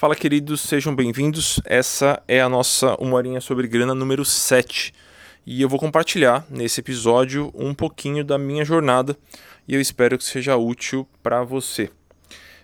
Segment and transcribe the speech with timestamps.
[0.00, 1.60] Fala, queridos, sejam bem-vindos.
[1.62, 4.94] Essa é a nossa Uma Horinha sobre Grana número 7.
[5.44, 9.14] E eu vou compartilhar nesse episódio um pouquinho da minha jornada
[9.68, 11.90] e eu espero que seja útil para você.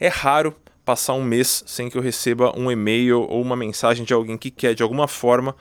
[0.00, 4.12] É raro passar um mês sem que eu receba um e-mail ou uma mensagem de
[4.12, 5.56] alguém que quer de alguma forma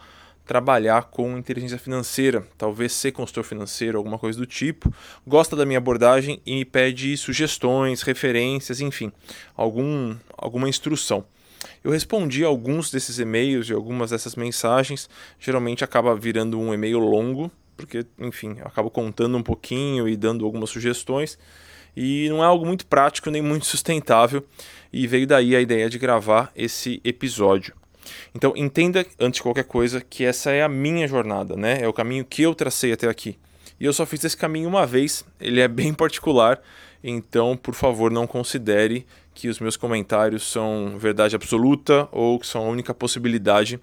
[0.45, 4.93] trabalhar com inteligência financeira, talvez ser consultor financeiro, alguma coisa do tipo,
[5.25, 9.11] gosta da minha abordagem e me pede sugestões, referências, enfim,
[9.55, 11.25] algum, alguma instrução.
[11.81, 17.49] Eu respondi alguns desses e-mails e algumas dessas mensagens, geralmente acaba virando um e-mail longo,
[17.77, 21.37] porque, enfim, eu acabo contando um pouquinho e dando algumas sugestões,
[21.95, 24.45] e não é algo muito prático nem muito sustentável,
[24.91, 27.73] e veio daí a ideia de gravar esse episódio.
[28.35, 31.79] Então, entenda, antes de qualquer coisa, que essa é a minha jornada, né?
[31.81, 33.37] É o caminho que eu tracei até aqui.
[33.79, 36.61] E eu só fiz esse caminho uma vez, ele é bem particular,
[37.03, 42.65] então, por favor, não considere que os meus comentários são verdade absoluta ou que são
[42.65, 43.79] a única possibilidade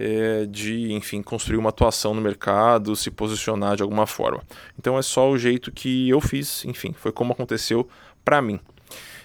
[0.00, 4.40] é, de, enfim, construir uma atuação no mercado, se posicionar de alguma forma.
[4.78, 7.88] Então, é só o jeito que eu fiz, enfim, foi como aconteceu
[8.24, 8.60] para mim.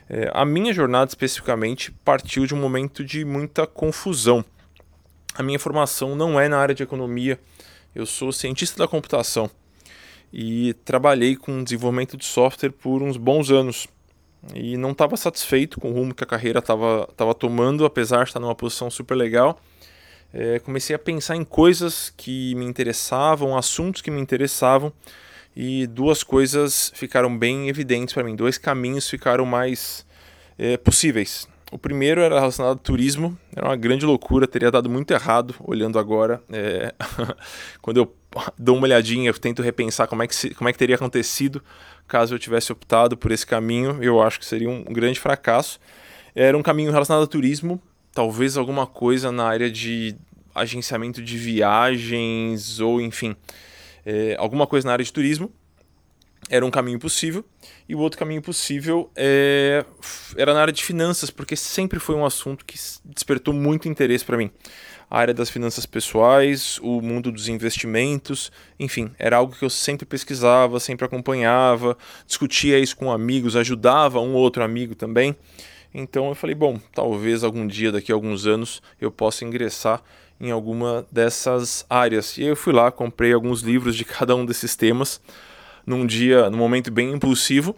[0.10, 4.44] É, a minha jornada especificamente partiu de um momento de muita confusão.
[5.36, 7.40] A minha formação não é na área de economia,
[7.94, 9.50] eu sou cientista da computação
[10.32, 13.88] e trabalhei com desenvolvimento de software por uns bons anos.
[14.56, 18.40] E não estava satisfeito com o rumo que a carreira estava tomando, apesar de estar
[18.40, 19.60] numa posição super legal.
[20.34, 24.92] É, comecei a pensar em coisas que me interessavam, assuntos que me interessavam,
[25.56, 30.06] e duas coisas ficaram bem evidentes para mim, dois caminhos ficaram mais
[30.58, 31.48] é, possíveis.
[31.72, 35.98] O primeiro era relacionado ao turismo, era uma grande loucura, teria dado muito errado olhando
[35.98, 36.42] agora.
[36.52, 36.94] É...
[37.82, 38.16] Quando eu
[38.58, 40.52] dou uma olhadinha, eu tento repensar como é, que se...
[40.52, 41.64] como é que teria acontecido
[42.08, 45.80] caso eu tivesse optado por esse caminho, eu acho que seria um grande fracasso.
[46.36, 47.82] Era um caminho relacionado ao turismo,
[48.14, 50.16] talvez alguma coisa na área de
[50.54, 53.36] agenciamento de viagens ou enfim,
[54.06, 54.36] é...
[54.38, 55.52] alguma coisa na área de turismo
[56.50, 57.46] era um caminho possível,
[57.88, 59.86] e o outro caminho possível é,
[60.36, 64.38] era na área de finanças, porque sempre foi um assunto que despertou muito interesse para
[64.38, 64.52] mim.
[65.10, 70.06] A área das finanças pessoais, o mundo dos investimentos, enfim, era algo que eu sempre
[70.06, 75.36] pesquisava, sempre acompanhava, discutia isso com amigos, ajudava um ou outro amigo também.
[75.94, 80.02] Então eu falei, bom, talvez algum dia, daqui a alguns anos, eu possa ingressar
[80.40, 82.38] em alguma dessas áreas.
[82.38, 85.22] E eu fui lá, comprei alguns livros de cada um desses temas
[85.86, 87.76] num dia, num momento bem impulsivo.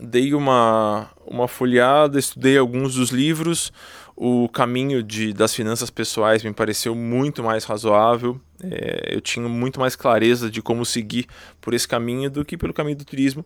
[0.00, 3.72] Dei uma, uma folhada, estudei alguns dos livros.
[4.14, 8.40] O caminho de, das finanças pessoais me pareceu muito mais razoável.
[8.62, 11.26] É, eu tinha muito mais clareza de como seguir
[11.60, 13.44] por esse caminho do que pelo caminho do turismo.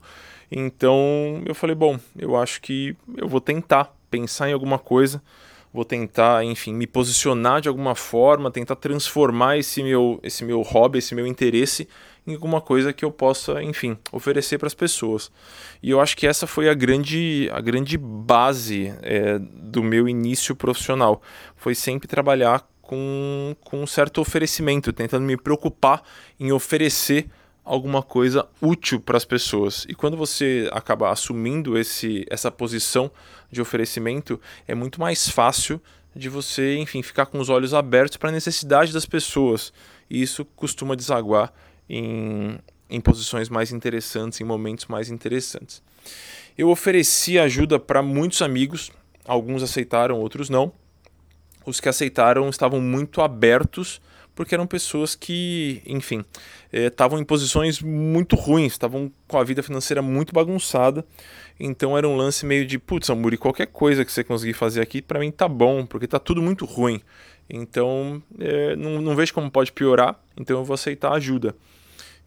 [0.55, 5.23] Então eu falei: bom, eu acho que eu vou tentar pensar em alguma coisa
[5.73, 10.99] vou tentar, enfim, me posicionar de alguma forma, tentar transformar esse meu, esse meu hobby,
[10.99, 11.89] esse meu interesse
[12.27, 15.33] em alguma coisa que eu possa, enfim, oferecer para as pessoas.
[15.83, 20.55] E eu acho que essa foi a grande, a grande base é, do meu início
[20.55, 21.23] profissional.
[21.57, 26.03] Foi sempre trabalhar com, com um certo oferecimento, tentando me preocupar
[26.39, 27.29] em oferecer
[27.65, 29.87] alguma coisa útil para as pessoas.
[29.89, 33.11] E quando você acaba assumindo esse, essa posição
[33.51, 35.81] de oferecimento, é muito mais fácil
[36.15, 39.73] de você, enfim, ficar com os olhos abertos para a necessidade das pessoas.
[40.11, 41.53] E isso costuma desaguar
[41.89, 42.59] em,
[42.91, 45.83] em posições mais interessantes, em momentos mais interessantes.
[46.57, 48.91] Eu ofereci ajuda para muitos amigos,
[49.25, 50.73] alguns aceitaram, outros não.
[51.65, 54.01] Os que aceitaram estavam muito abertos,
[54.35, 56.25] porque eram pessoas que, enfim,
[56.73, 61.05] estavam eh, em posições muito ruins, estavam com a vida financeira muito bagunçada.
[61.61, 65.03] Então era um lance meio de, putz, Amuri, qualquer coisa que você conseguir fazer aqui,
[65.03, 67.01] para mim tá bom, porque tá tudo muito ruim.
[67.49, 71.55] Então é, não, não vejo como pode piorar, então eu vou aceitar ajuda.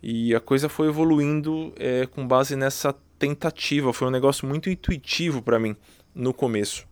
[0.02, 3.92] E a coisa foi evoluindo é, com base nessa tentativa.
[3.92, 5.76] Foi um negócio muito intuitivo para mim
[6.14, 6.86] no começo.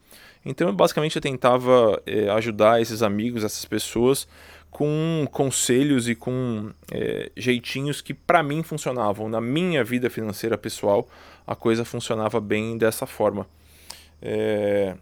[0.45, 4.27] Então, eu, basicamente, eu tentava é, ajudar esses amigos, essas pessoas,
[4.73, 9.29] com conselhos e com é, jeitinhos que para mim funcionavam.
[9.29, 11.07] Na minha vida financeira pessoal,
[11.45, 13.47] a coisa funcionava bem dessa forma.
[14.19, 14.95] É,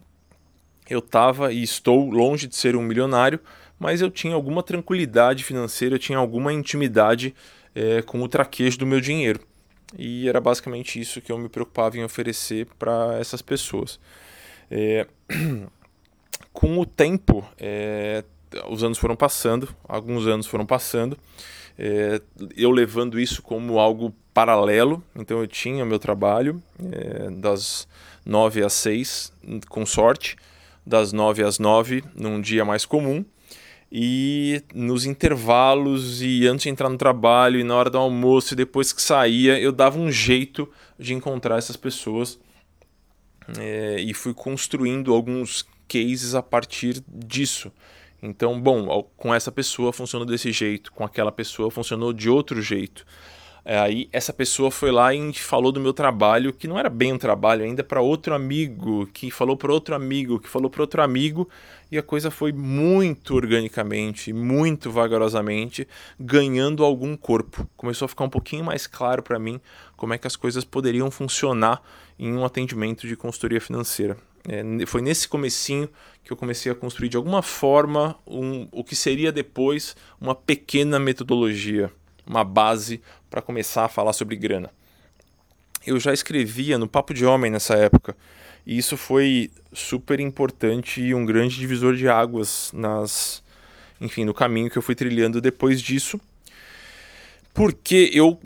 [0.89, 3.39] eu estava e estou longe de ser um milionário,
[3.79, 7.33] mas eu tinha alguma tranquilidade financeira, eu tinha alguma intimidade
[7.73, 9.39] é, com o traquejo do meu dinheiro.
[9.97, 14.01] E era basicamente isso que eu me preocupava em oferecer para essas pessoas.
[14.69, 15.07] É,
[16.51, 18.25] com o tempo, é,
[18.69, 21.17] os anos foram passando, alguns anos foram passando,
[21.77, 22.21] é,
[22.55, 25.03] eu levando isso como algo paralelo.
[25.15, 26.61] Então eu tinha meu trabalho
[26.91, 27.87] é, das
[28.25, 29.33] nove às seis,
[29.69, 30.35] com sorte,
[30.85, 33.25] das nove às nove, num dia mais comum.
[33.93, 38.57] E nos intervalos e antes de entrar no trabalho e na hora do almoço e
[38.57, 42.39] depois que saía, eu dava um jeito de encontrar essas pessoas
[43.59, 47.69] é, e fui construindo alguns cases a partir disso.
[48.21, 53.05] Então, bom, com essa pessoa funcionou desse jeito, com aquela pessoa funcionou de outro jeito.
[53.63, 57.13] É, aí essa pessoa foi lá e falou do meu trabalho, que não era bem
[57.13, 61.01] um trabalho ainda, para outro amigo, que falou para outro amigo, que falou para outro
[61.01, 61.47] amigo,
[61.91, 65.87] e a coisa foi muito organicamente, muito vagarosamente,
[66.19, 67.67] ganhando algum corpo.
[67.77, 69.61] Começou a ficar um pouquinho mais claro para mim
[69.95, 71.83] como é que as coisas poderiam funcionar
[72.17, 74.17] em um atendimento de consultoria financeira.
[74.47, 75.89] É, foi nesse comecinho
[76.23, 80.99] que eu comecei a construir de alguma forma um, o que seria depois uma pequena
[80.99, 81.91] metodologia,
[82.25, 84.71] uma base para começar a falar sobre grana.
[85.85, 88.15] Eu já escrevia no Papo de Homem nessa época,
[88.65, 93.43] e isso foi super importante e um grande divisor de águas nas,
[93.99, 96.19] enfim, no caminho que eu fui trilhando depois disso
[97.53, 98.39] porque eu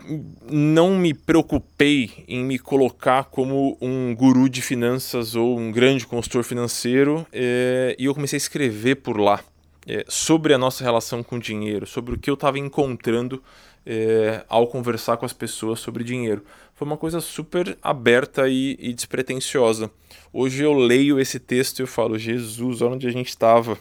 [0.50, 6.42] não me preocupei em me colocar como um guru de finanças ou um grande consultor
[6.42, 9.40] financeiro é, e eu comecei a escrever por lá
[9.86, 13.42] é, sobre a nossa relação com o dinheiro, sobre o que eu estava encontrando
[13.86, 16.44] é, ao conversar com as pessoas sobre dinheiro.
[16.74, 19.90] Foi uma coisa super aberta e, e despretensiosa.
[20.32, 23.78] Hoje eu leio esse texto e eu falo, Jesus, onde a gente estava?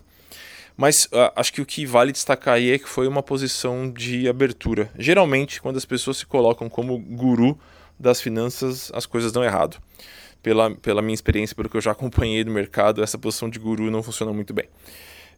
[0.78, 4.28] Mas uh, acho que o que vale destacar aí é que foi uma posição de
[4.28, 4.92] abertura.
[4.98, 7.58] Geralmente, quando as pessoas se colocam como guru
[8.00, 9.78] das finanças, as coisas dão errado.
[10.44, 13.90] Pela, pela minha experiência, pelo que eu já acompanhei do mercado, essa posição de guru
[13.90, 14.66] não funciona muito bem.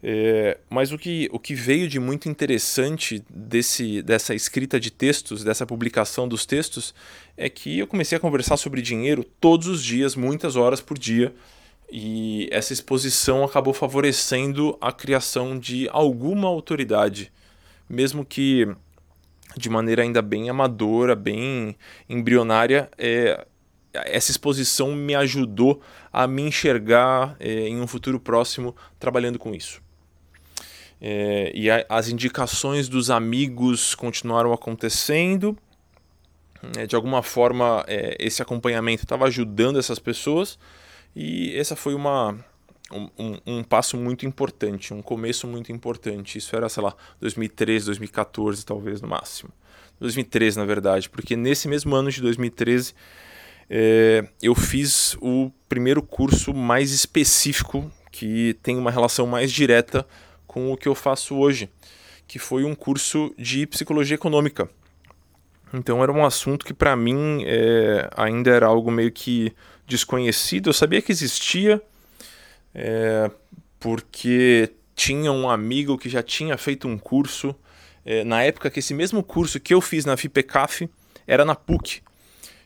[0.03, 5.43] É, mas o que, o que veio de muito interessante desse, dessa escrita de textos,
[5.43, 6.93] dessa publicação dos textos,
[7.35, 11.33] é que eu comecei a conversar sobre dinheiro todos os dias, muitas horas por dia,
[11.89, 17.31] e essa exposição acabou favorecendo a criação de alguma autoridade,
[17.89, 18.67] mesmo que
[19.55, 21.75] de maneira ainda bem amadora, bem
[22.09, 23.45] embrionária, é,
[23.93, 25.81] essa exposição me ajudou
[26.11, 29.81] a me enxergar é, em um futuro próximo trabalhando com isso.
[30.99, 35.57] É, e a, as indicações dos amigos continuaram acontecendo.
[36.77, 40.59] É, de alguma forma, é, esse acompanhamento estava ajudando essas pessoas
[41.19, 42.37] e essa foi uma,
[42.91, 46.37] um, um, passo muito importante, um começo muito importante.
[46.37, 49.49] Isso era, sei lá, 2013, 2014, talvez no máximo.
[49.99, 52.93] 2013, na verdade, porque nesse mesmo ano de 2013
[53.67, 60.05] é, eu fiz o primeiro curso mais específico que tem uma relação mais direta
[60.45, 61.67] com o que eu faço hoje,
[62.27, 64.69] que foi um curso de psicologia econômica.
[65.73, 69.51] Então era um assunto que para mim é, ainda era algo meio que
[69.87, 70.69] desconhecido.
[70.69, 71.81] Eu sabia que existia,
[72.75, 73.31] é,
[73.79, 77.55] porque tinha um amigo que já tinha feito um curso,
[78.05, 80.89] é, na época que esse mesmo curso que eu fiz na FIPECAF
[81.25, 82.01] era na PUC.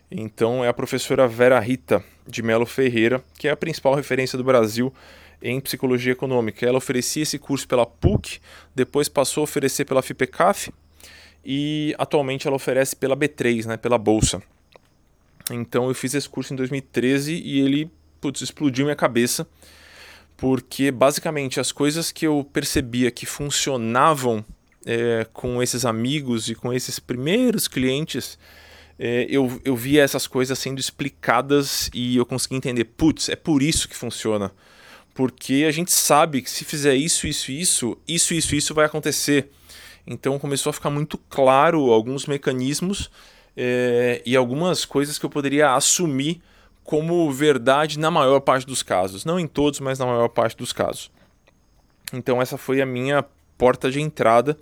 [0.09, 4.43] Então é a professora Vera Rita de Melo Ferreira, que é a principal referência do
[4.43, 4.93] Brasil
[5.41, 6.65] em psicologia econômica.
[6.65, 8.39] Ela oferecia esse curso pela PUC,
[8.75, 10.71] depois passou a oferecer pela FIPECAF
[11.43, 14.41] e atualmente ela oferece pela B3, né, pela bolsa.
[15.53, 17.91] Então eu fiz esse curso em 2013 e ele
[18.21, 19.47] putz, explodiu minha cabeça,
[20.37, 24.45] porque basicamente as coisas que eu percebia que funcionavam
[24.85, 28.37] é, com esses amigos e com esses primeiros clientes,
[28.97, 33.61] é, eu, eu via essas coisas sendo explicadas e eu consegui entender, putz, é por
[33.63, 34.51] isso que funciona.
[35.13, 39.49] Porque a gente sabe que se fizer isso, isso, isso, isso, isso, isso vai acontecer.
[40.07, 43.09] Então começou a ficar muito claro alguns mecanismos
[43.55, 46.41] é, e algumas coisas que eu poderia assumir
[46.83, 49.23] como verdade na maior parte dos casos.
[49.25, 51.11] Não em todos, mas na maior parte dos casos.
[52.13, 53.23] Então, essa foi a minha
[53.57, 54.57] porta de entrada.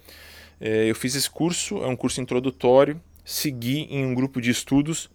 [0.59, 5.09] É, eu fiz esse curso, é um curso introdutório, segui em um grupo de estudos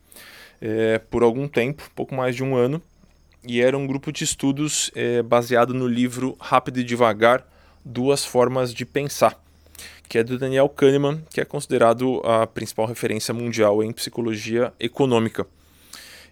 [0.60, 2.80] é, por algum tempo, pouco mais de um ano.
[3.46, 7.46] e era um grupo de estudos é, baseado no livro Rápido e Devagar
[7.84, 9.38] Duas Formas de Pensar,
[10.08, 15.46] que é do Daniel Kahneman, que é considerado a principal referência mundial em psicologia econômica.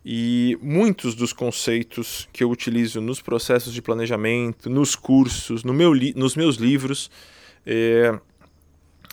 [0.05, 5.93] E muitos dos conceitos que eu utilizo nos processos de planejamento, nos cursos, no meu
[6.17, 7.11] nos meus livros,
[7.65, 8.19] é,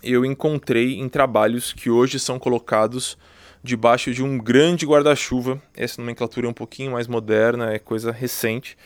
[0.01, 3.17] eu encontrei em trabalhos que hoje são colocados
[3.63, 5.61] debaixo de um grande guarda-chuva.
[5.75, 8.77] Essa nomenclatura é um pouquinho mais moderna, é coisa recente,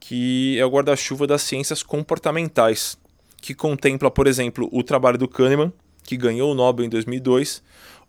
[0.00, 2.98] que é o guarda-chuva das ciências comportamentais,
[3.44, 5.70] que contempla, por exemplo, o trabalho do Kahneman,
[6.02, 7.62] que ganhou o Nobel em 2002,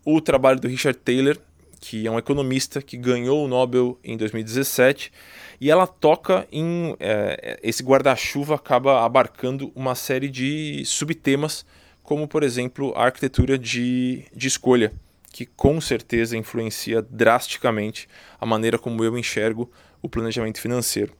[0.05, 1.37] o trabalho do Richard Taylor,
[1.81, 5.11] que é um economista que ganhou o Nobel em 2017,
[5.59, 6.95] e ela toca em.
[7.01, 11.65] É, esse guarda-chuva acaba abarcando uma série de subtemas,
[12.01, 14.93] como, por exemplo, a arquitetura de, de escolha
[15.33, 18.07] que com certeza influencia drasticamente
[18.39, 19.69] a maneira como eu enxergo
[20.01, 21.11] o planejamento financeiro.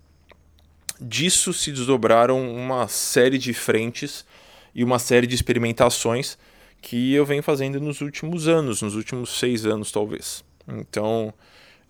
[1.00, 4.26] Disso se desdobraram uma série de frentes
[4.74, 6.38] e uma série de experimentações
[6.82, 10.44] que eu venho fazendo nos últimos anos, nos últimos seis anos talvez.
[10.68, 11.34] Então,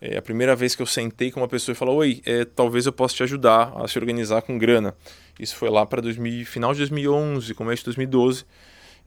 [0.01, 2.85] é a primeira vez que eu sentei com uma pessoa e falou: Oi, é, talvez
[2.85, 4.95] eu possa te ajudar a se organizar com grana.
[5.39, 6.01] Isso foi lá para
[6.45, 8.45] final de 2011, começo de 2012.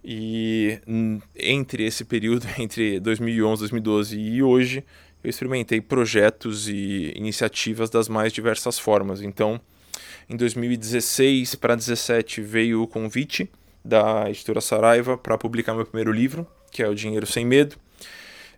[0.04, 0.78] E
[1.36, 4.84] entre esse período, entre 2011, 2012 e hoje,
[5.22, 9.22] eu experimentei projetos e iniciativas das mais diversas formas.
[9.22, 9.60] Então,
[10.28, 13.50] em 2016 para 2017 veio o convite
[13.84, 17.76] da editora Saraiva para publicar meu primeiro livro, que é O Dinheiro Sem Medo.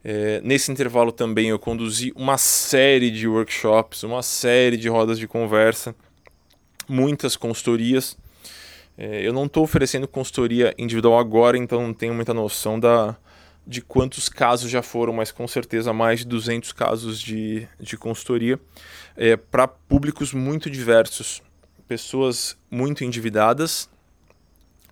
[0.03, 5.29] É, nesse intervalo também eu conduzi uma série de workshops, uma série de rodas de
[5.29, 5.95] conversa,
[6.89, 8.17] muitas consultorias
[9.01, 13.17] é, eu não estou oferecendo consultoria individual agora, então não tenho muita noção da,
[13.67, 18.61] de quantos casos já foram, mas com certeza mais de 200 casos de, de consultoria
[19.17, 21.43] é, para públicos muito diversos.
[21.91, 23.91] Pessoas muito endividadas,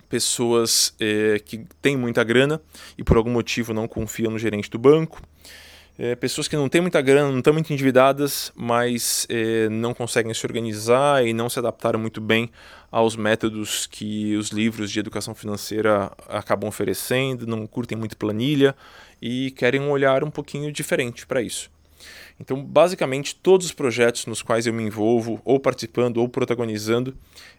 [0.09, 2.61] pessoas é, que têm muita grana
[2.99, 5.23] e por algum motivo não confiam no gerente do banco,
[5.97, 10.35] é, pessoas que não têm muita grana, não estão muito endividadas, mas é, não conseguem
[10.35, 12.51] se organizar e não se adaptaram muito bem
[12.91, 18.75] aos métodos que os livros de educação financeira acabam oferecendo, não curtem muito planilha
[19.23, 21.71] e querem um olhar um pouquinho diferente para isso.
[22.41, 27.17] Então, basicamente, todos os projetos nos quais eu me envolvo, ou participando ou protagonizando,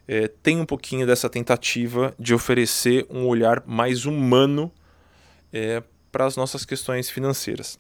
[0.08, 4.72] é, tem um pouquinho dessa tentativa de oferecer um olhar mais humano
[5.52, 7.78] é, para as nossas questões financeiras.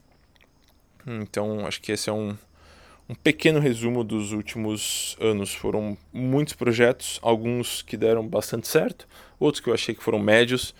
[1.07, 2.37] Então, acho que esse é um,
[3.07, 5.53] um pequeno resumo dos últimos anos.
[5.53, 9.07] Foram muitos projetos, alguns que deram bastante certo,
[9.39, 10.75] outros que eu achei que foram médios,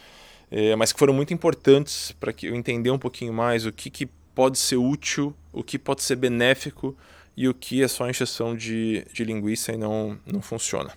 [0.52, 3.90] é, mas que foram muito importantes para que eu entender um pouquinho mais o que,
[3.90, 4.10] que
[4.40, 6.96] pode ser útil, o que pode ser benéfico
[7.36, 10.94] e o que é só injeção de, de linguiça e não, não funciona.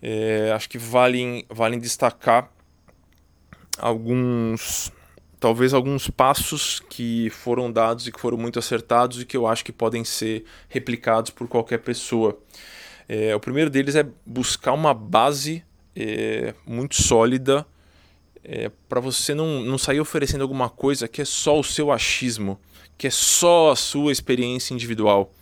[0.00, 2.50] É, acho que vale, vale destacar
[3.78, 4.90] alguns
[5.38, 9.62] talvez alguns passos que foram dados e que foram muito acertados e que eu acho
[9.62, 12.40] que podem ser replicados por qualquer pessoa.
[13.06, 15.62] É, o primeiro deles é buscar uma base
[15.94, 17.66] é, muito sólida
[18.44, 22.58] é, para você não, não sair oferecendo alguma coisa que é só o seu achismo,
[22.96, 25.32] que é só a sua experiência individual.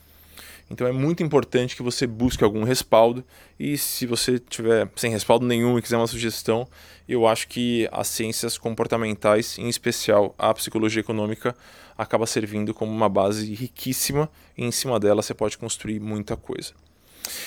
[0.71, 3.25] Então é muito importante que você busque algum respaldo
[3.59, 6.69] e se você tiver sem respaldo nenhum e quiser uma sugestão,
[7.09, 11.57] eu acho que as ciências comportamentais, em especial a psicologia econômica,
[11.97, 16.75] acaba servindo como uma base riquíssima e em cima dela você pode construir muita coisa.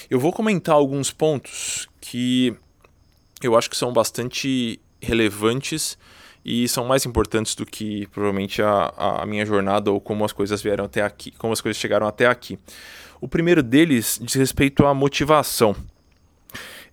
[0.09, 2.55] Eu vou comentar alguns pontos que
[3.41, 5.97] eu acho que são bastante relevantes
[6.43, 10.61] e são mais importantes do que provavelmente a, a minha jornada ou como as coisas
[10.61, 12.57] vieram até aqui, como as coisas chegaram até aqui.
[13.19, 15.75] O primeiro deles diz respeito à motivação.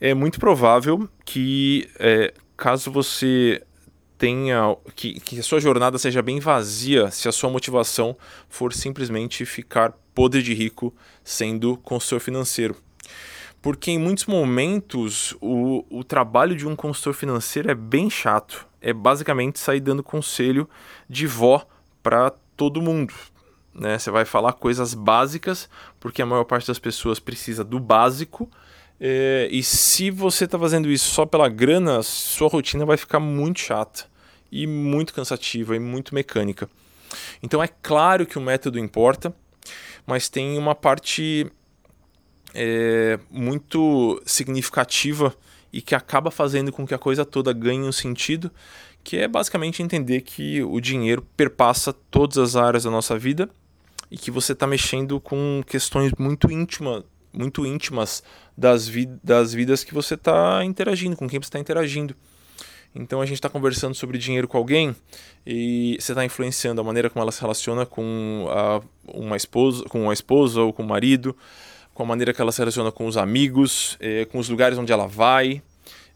[0.01, 3.63] É muito provável que, é, caso você
[4.19, 4.77] tenha.
[4.95, 8.17] Que, que a sua jornada seja bem vazia se a sua motivação
[8.49, 12.77] for simplesmente ficar podre de rico sendo consultor financeiro.
[13.69, 18.67] Porque em muitos momentos o, o trabalho de um consultor financeiro é bem chato.
[18.81, 20.69] É basicamente sair dando conselho
[21.09, 21.67] de vó
[22.03, 23.13] para todo mundo
[23.79, 23.99] né?
[23.99, 25.69] Você vai falar coisas básicas,
[26.01, 28.51] porque a maior parte das pessoas precisa do básico.
[29.01, 33.61] É, e se você está fazendo isso só pela grana, sua rotina vai ficar muito
[33.61, 34.05] chata
[34.51, 36.69] e muito cansativa e muito mecânica.
[37.43, 39.33] Então é claro que o método importa,
[40.05, 41.47] mas tem uma parte
[42.61, 45.33] é, muito significativa
[45.73, 48.51] e que acaba fazendo com que a coisa toda ganhe um sentido,
[49.05, 53.49] que é basicamente entender que o dinheiro perpassa todas as áreas da nossa vida
[54.11, 58.25] e que você está mexendo com questões muito íntimas, muito íntimas
[58.57, 62.13] das, vi das vidas que você está interagindo, com quem você está interagindo.
[62.93, 64.97] Então a gente está conversando sobre dinheiro com alguém
[65.47, 70.11] e você está influenciando a maneira como ela se relaciona com a, uma esposa, com
[70.11, 71.37] a esposa ou com o marido,
[71.99, 74.93] com a maneira que ela se relaciona com os amigos, eh, com os lugares onde
[74.93, 75.61] ela vai,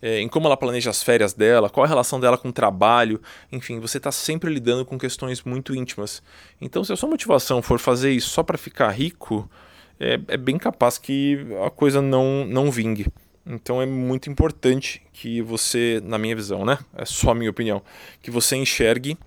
[0.00, 3.20] eh, em como ela planeja as férias dela, qual a relação dela com o trabalho,
[3.50, 6.22] enfim, você está sempre lidando com questões muito íntimas.
[6.60, 9.50] Então, se a sua motivação for fazer isso só para ficar rico,
[9.98, 13.08] é, é bem capaz que a coisa não, não vingue.
[13.44, 16.78] Então é muito importante que você, na minha visão, né?
[16.94, 17.82] É só a minha opinião,
[18.22, 19.18] que você enxergue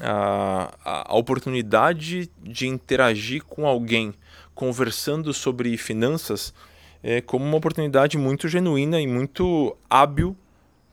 [0.00, 4.14] a, a, oportunidade de interagir com alguém
[4.58, 6.52] conversando sobre finanças
[7.00, 10.36] é, como uma oportunidade muito genuína e muito hábil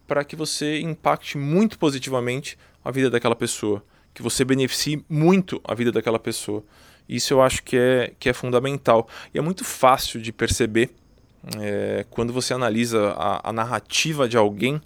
[0.05, 5.73] para que você impacte muito positivamente a vida daquela pessoa, que você beneficie muito a
[5.73, 6.63] vida daquela pessoa.
[7.09, 9.07] Isso eu acho que é, que é fundamental.
[9.33, 10.91] E é muito fácil de perceber
[11.59, 14.79] é, quando você analisa a, a narrativa de alguém,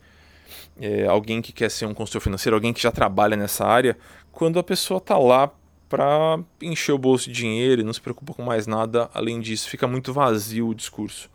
[0.79, 3.97] é, alguém que quer ser um consultor financeiro, alguém que já trabalha nessa área,
[4.31, 5.51] quando a pessoa está lá
[5.89, 9.69] para encher o bolso de dinheiro e não se preocupa com mais nada além disso,
[9.69, 11.29] fica muito vazio o discurso.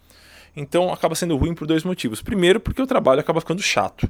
[0.57, 2.23] Então acaba sendo ruim por dois motivos.
[2.23, 4.09] Primeiro, porque o trabalho acaba ficando chato.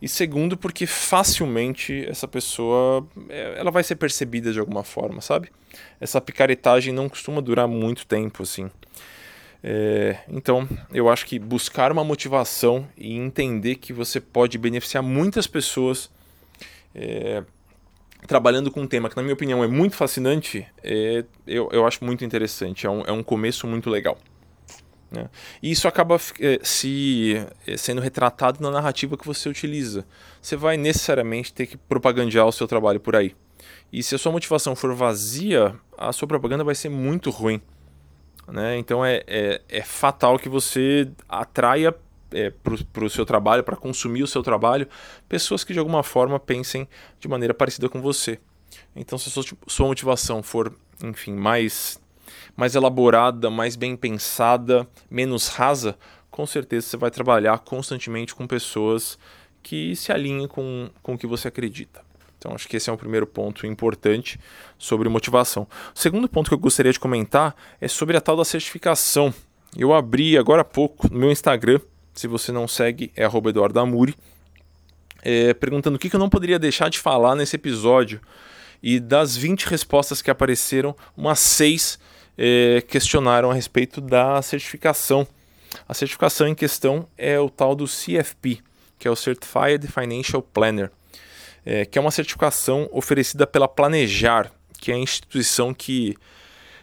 [0.00, 5.48] E segundo, porque facilmente essa pessoa é, ela vai ser percebida de alguma forma, sabe?
[6.00, 8.70] Essa picaretagem não costuma durar muito tempo, assim.
[9.62, 15.46] É, então, eu acho que buscar uma motivação e entender que você pode beneficiar muitas
[15.46, 16.10] pessoas
[16.94, 17.44] é,
[18.26, 22.04] trabalhando com um tema que, na minha opinião, é muito fascinante, é, eu, eu acho
[22.04, 22.86] muito interessante.
[22.86, 24.18] É um, é um começo muito legal.
[25.10, 25.28] Né?
[25.62, 30.06] E isso acaba é, se é, sendo retratado na narrativa que você utiliza.
[30.40, 33.34] Você vai necessariamente ter que propagandear o seu trabalho por aí.
[33.92, 37.60] E se a sua motivação for vazia, a sua propaganda vai ser muito ruim.
[38.48, 38.78] Né?
[38.78, 41.94] Então é, é, é fatal que você atraia
[42.32, 44.88] é, para o seu trabalho, para consumir o seu trabalho,
[45.28, 48.38] pessoas que de alguma forma pensem de maneira parecida com você.
[48.94, 52.00] Então, se a sua, motivação for, enfim, mais,
[52.56, 55.96] mais elaborada, mais bem pensada, menos rasa,
[56.30, 59.18] com certeza você vai trabalhar constantemente com pessoas
[59.62, 62.02] que se alinhem com, com o que você acredita.
[62.38, 64.38] Então, acho que esse é um primeiro ponto importante
[64.76, 65.68] sobre motivação.
[65.94, 69.32] O segundo ponto que eu gostaria de comentar é sobre a tal da certificação.
[69.76, 71.78] Eu abri agora há pouco no meu Instagram,
[72.14, 74.14] se você não segue, é @eduardamuri,
[75.22, 78.20] é, perguntando o que, que eu não poderia deixar de falar nesse episódio.
[78.82, 81.98] E das 20 respostas que apareceram, umas 6
[82.36, 85.26] é, questionaram a respeito da certificação.
[85.88, 88.60] A certificação em questão é o tal do CFP,
[88.98, 90.90] que é o Certified Financial Planner
[91.64, 96.16] é, que é uma certificação oferecida pela Planejar, que é a instituição que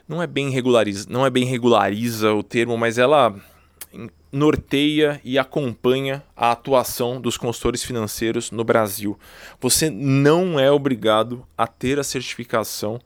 [0.08, 3.36] não é bem regulariza, não é bem regulariza o termo, mas ela
[4.32, 9.18] norteia e acompanha a atuação dos consultores financeiros no Brasil.
[9.60, 13.00] Você não é obrigado a ter a certificação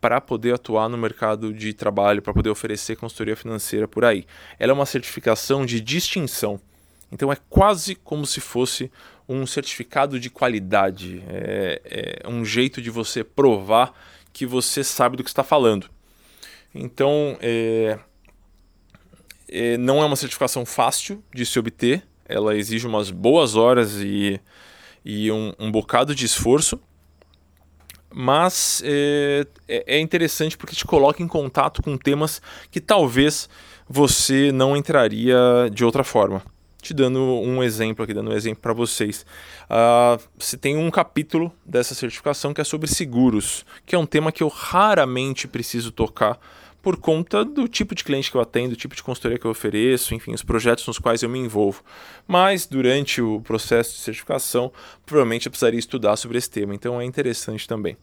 [0.00, 4.24] para poder atuar no mercado de trabalho, para poder oferecer consultoria financeira por aí.
[4.58, 6.60] Ela é uma certificação de distinção.
[7.10, 8.90] Então é quase como se fosse
[9.28, 13.92] um certificado de qualidade, é, é um jeito de você provar
[14.32, 15.90] que você sabe do que está falando.
[16.74, 17.98] Então, é,
[19.78, 24.40] não é uma certificação fácil de se obter, ela exige umas boas horas e,
[25.04, 26.78] e um, um bocado de esforço,
[28.12, 33.48] mas é, é, é interessante porque te coloca em contato com temas que talvez
[33.88, 35.36] você não entraria
[35.72, 36.42] de outra forma.
[36.80, 39.26] Te dando um exemplo aqui, dando um exemplo para vocês.
[39.64, 44.30] Uh, você tem um capítulo dessa certificação que é sobre seguros, que é um tema
[44.30, 46.38] que eu raramente preciso tocar
[46.82, 49.50] por conta do tipo de cliente que eu atendo, do tipo de consultoria que eu
[49.50, 51.82] ofereço, enfim, os projetos nos quais eu me envolvo.
[52.26, 54.72] Mas durante o processo de certificação,
[55.04, 57.96] provavelmente eu precisaria estudar sobre esse tema, então é interessante também.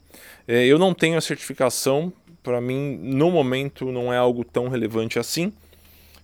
[0.47, 2.11] É, eu não tenho a certificação,
[2.43, 5.51] para mim, no momento, não é algo tão relevante assim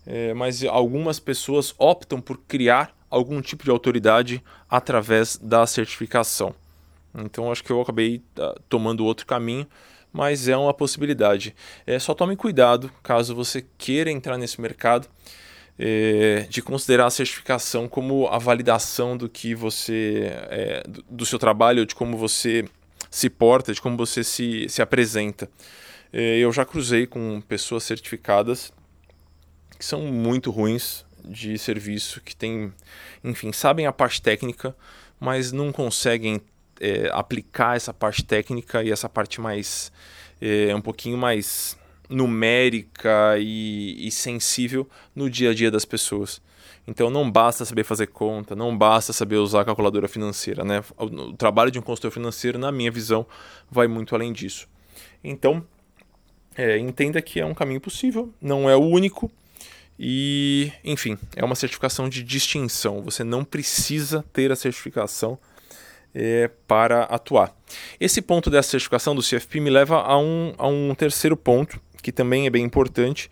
[0.06, 6.56] é, mas algumas pessoas optam por criar algum tipo de autoridade através da certificação.
[7.14, 9.68] Então acho que eu acabei uh, tomando outro caminho,
[10.12, 11.56] mas é uma possibilidade.
[11.86, 15.08] É, só tome cuidado caso você queira entrar nesse mercado.
[15.84, 21.88] É, de considerar a certificação como a validação do que você é, do, seu trabalho,
[21.88, 22.66] de como você
[23.10, 25.50] se porta, de como você se, se apresenta.
[26.14, 28.72] É, eu já cruzei com pessoas certificadas
[29.82, 32.72] que são muito ruins de serviço, que tem,
[33.24, 34.76] enfim, sabem a parte técnica,
[35.20, 36.40] mas não conseguem
[36.82, 39.92] é, aplicar essa parte técnica e essa parte mais
[40.42, 41.78] é, um pouquinho mais
[42.10, 46.42] numérica e, e sensível no dia a dia das pessoas.
[46.88, 50.84] Então não basta saber fazer conta, não basta saber usar a calculadora financeira, né?
[50.98, 53.26] O, trabalho de um consultor financeiro, na minha visão,
[53.70, 54.68] vai muito além disso.
[55.24, 55.64] Então,
[56.56, 59.32] é, entenda que é um caminho possível, não é o único.
[60.00, 63.04] E, enfim, é uma certificação de distinção.
[63.04, 65.38] Você não precisa ter a certificação
[66.14, 67.56] é, para atuar.
[68.00, 72.12] Esse ponto dessa certificação do CFP me leva a um, a um terceiro ponto, que
[72.12, 73.30] também é bem importante,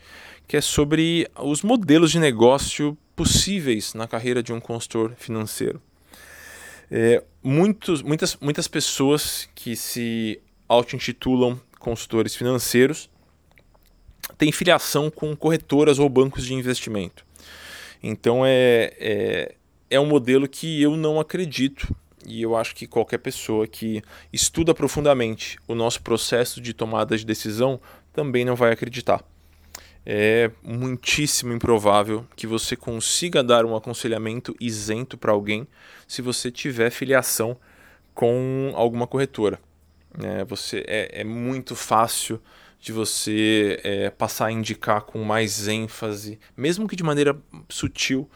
[0.48, 5.82] que é sobre os modelos de negócio possíveis na carreira de um consultor financeiro.
[6.90, 13.10] É, muitos, muitas, muitas pessoas que se auto-intitulam consultores financeiros
[14.38, 17.26] têm filiação com corretoras ou bancos de investimento.
[18.02, 19.56] Então é, é,
[19.90, 21.94] é um modelo que eu não acredito
[22.26, 24.02] e eu acho que qualquer pessoa que
[24.32, 27.80] estuda profundamente o nosso processo de tomada de decisão
[28.14, 29.24] também não vai acreditar
[30.06, 35.68] é muitíssimo improvável que você consiga dar um aconselhamento isento para alguém
[36.08, 37.58] se você tiver filiação
[38.14, 39.60] com alguma corretora.
[40.20, 42.42] É, você, é, é muito fácil
[42.80, 48.28] de você é, passar a indicar com mais ênfase, mesmo que de maneira sutil,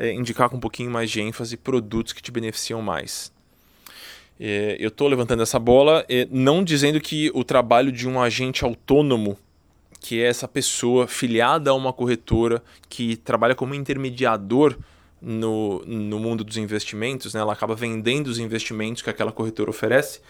[0.00, 3.30] é, indicar com um pouquinho mais de ênfase produtos que te beneficiam mais.
[4.40, 8.64] É, eu estou levantando essa bola, é, não dizendo que o trabalho de um agente
[8.64, 9.36] autônomo
[10.00, 14.74] que é essa pessoa filiada a uma corretora que trabalha como intermediador
[15.20, 17.40] no, no mundo dos investimentos, né?
[17.40, 20.22] ela acaba vendendo os investimentos que aquela corretora oferece.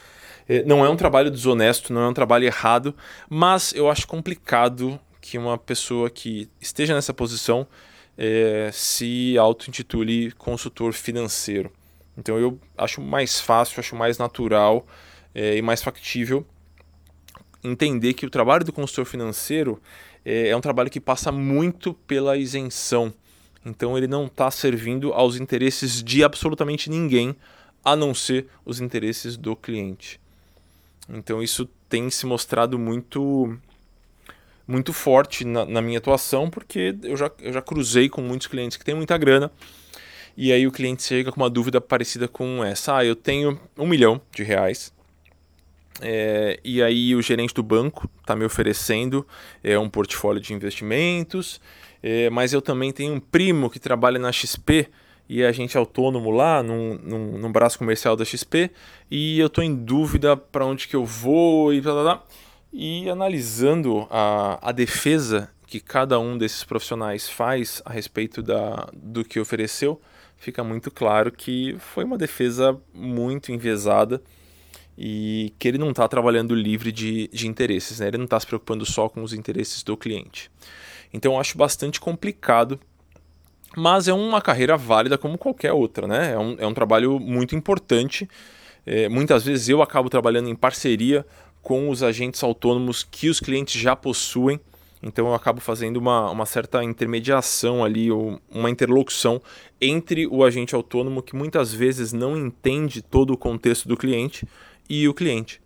[0.48, 2.92] É, não é um trabalho desonesto, não é um trabalho errado,
[3.28, 7.64] mas eu acho complicado que uma pessoa que esteja nessa posição
[8.22, 11.72] é, se auto-intitule consultor financeiro.
[12.18, 14.86] Então eu acho mais fácil, acho mais natural
[15.34, 16.46] é, e mais factível
[17.64, 19.80] entender que o trabalho do consultor financeiro
[20.22, 23.12] é, é um trabalho que passa muito pela isenção.
[23.64, 27.34] Então ele não está servindo aos interesses de absolutamente ninguém,
[27.82, 30.20] a não ser os interesses do cliente.
[31.08, 33.58] Então isso tem se mostrado muito
[34.70, 38.76] muito forte na, na, minha atuação, porque eu já, eu já cruzei com muitos clientes
[38.76, 39.50] que têm muita grana,
[40.36, 42.96] e aí o cliente chega com uma dúvida parecida com essa.
[42.96, 44.92] Ah, eu tenho um milhão de reais,
[46.00, 49.26] é, e aí o gerente do banco está me oferecendo
[49.62, 51.60] é, um portfólio de investimentos,
[52.02, 54.88] é, mas eu também tenho um primo que trabalha na XP
[55.28, 58.70] e a gente é autônomo lá num, num, num braço comercial da XP
[59.10, 62.24] e eu estou em dúvida para onde que eu vou e blá, blá, blá.
[62.72, 69.24] E analisando a, a defesa que cada um desses profissionais faz a respeito da, do
[69.24, 70.00] que ofereceu,
[70.36, 74.20] fica muito claro que foi uma defesa muito enviesada
[74.96, 78.08] e que ele não está trabalhando livre de, de interesses, né?
[78.08, 80.50] ele não está se preocupando só com os interesses do cliente.
[81.12, 82.78] Então eu acho bastante complicado,
[83.76, 86.32] mas é uma carreira válida como qualquer outra, né?
[86.32, 88.28] é, um, é um trabalho muito importante.
[88.84, 91.24] É, muitas vezes eu acabo trabalhando em parceria
[91.62, 94.60] com os agentes autônomos que os clientes já possuem.
[95.02, 99.40] Então eu acabo fazendo uma, uma certa intermediação ali, ou uma interlocução
[99.80, 104.46] entre o agente autônomo que muitas vezes não entende todo o contexto do cliente
[104.88, 105.60] e o cliente.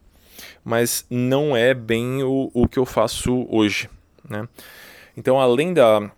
[0.64, 3.88] Mas não é bem o, o que eu faço hoje.
[4.28, 4.48] Né?
[5.16, 6.10] Então, além da,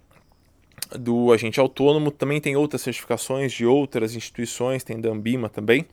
[0.99, 5.87] do agente autônomo, também tem outras certificações de outras instituições, tem da Ambima também.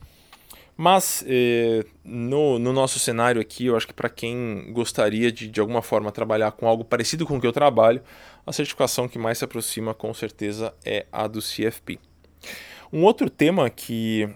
[0.76, 5.60] Mas eh, no, no, nosso cenário aqui, eu acho que para quem gostaria de, de
[5.60, 8.02] alguma forma trabalhar com algo parecido com o que eu trabalho,
[8.46, 12.00] a certificação que mais se aproxima com certeza é a do CFP.
[12.92, 14.28] Um outro tema que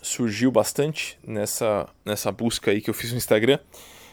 [0.00, 3.58] surgiu bastante nessa, nessa busca aí que eu fiz no Instagram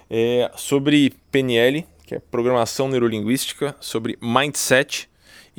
[0.10, 5.10] é sobre PNL, que é Programação Neurolinguística, sobre Mindset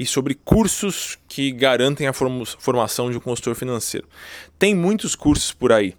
[0.01, 4.09] e sobre cursos que garantem a formação de um consultor financeiro.
[4.59, 5.95] Tem muitos cursos por aí.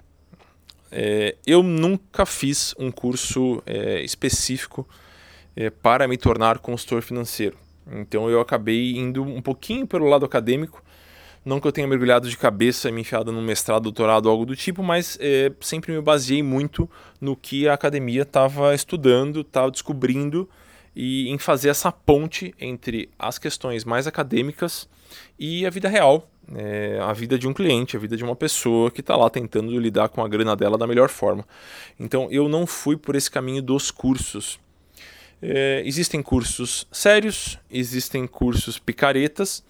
[0.92, 4.90] É, eu nunca fiz um curso é, específico
[5.56, 7.56] é, para me tornar consultor financeiro.
[7.92, 10.84] Então eu acabei indo um pouquinho pelo lado acadêmico
[11.46, 14.56] não que eu tenha mergulhado de cabeça e me enfiado num mestrado, doutorado, algo do
[14.56, 20.50] tipo, mas é, sempre me baseei muito no que a academia estava estudando, estava descobrindo
[20.96, 24.90] e em fazer essa ponte entre as questões mais acadêmicas
[25.40, 28.92] e a vida real, é, a vida de um cliente, a vida de uma pessoa
[28.92, 31.46] que está lá tentando lidar com a grana dela da melhor forma.
[32.00, 34.60] Então eu não fui por esse caminho dos cursos.
[35.42, 39.64] É, existem cursos sérios, existem cursos picaretas,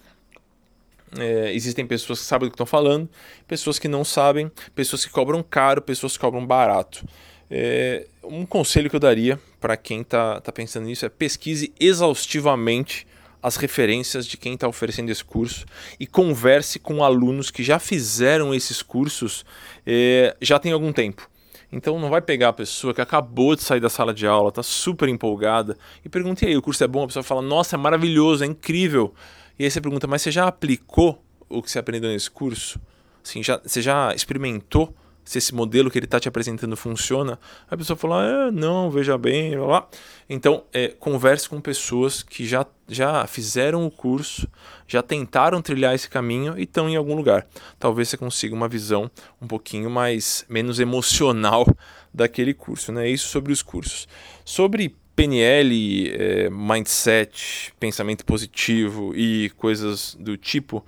[1.18, 3.08] é, existem pessoas que sabem do que estão falando,
[3.46, 7.06] pessoas que não sabem, pessoas que cobram caro, pessoas que cobram barato.
[7.54, 13.06] É, um conselho que eu daria para quem está tá pensando nisso é pesquise exaustivamente
[13.42, 15.66] as referências de quem está oferecendo esse curso
[16.00, 19.44] e converse com alunos que já fizeram esses cursos
[19.84, 21.28] é, já tem algum tempo.
[21.70, 24.62] Então não vai pegar a pessoa que acabou de sair da sala de aula, está
[24.62, 27.04] super empolgada e pergunte aí, o curso é bom?
[27.04, 29.12] A pessoa fala, nossa, é maravilhoso, é incrível.
[29.58, 32.80] E aí você pergunta, mas você já aplicou o que você aprendeu nesse curso?
[33.22, 37.38] Assim, já, você já experimentou se esse modelo que ele está te apresentando funciona,
[37.70, 39.88] a pessoa fala, é, não, veja bem, blá, blá.
[40.28, 44.48] Então, é, converse com pessoas que já, já fizeram o curso,
[44.86, 47.46] já tentaram trilhar esse caminho e estão em algum lugar.
[47.78, 51.66] Talvez você consiga uma visão um pouquinho mais menos emocional
[52.12, 52.92] daquele curso.
[52.92, 53.08] Né?
[53.08, 54.08] Isso sobre os cursos.
[54.44, 60.84] Sobre PNL, é, mindset, pensamento positivo e coisas do tipo,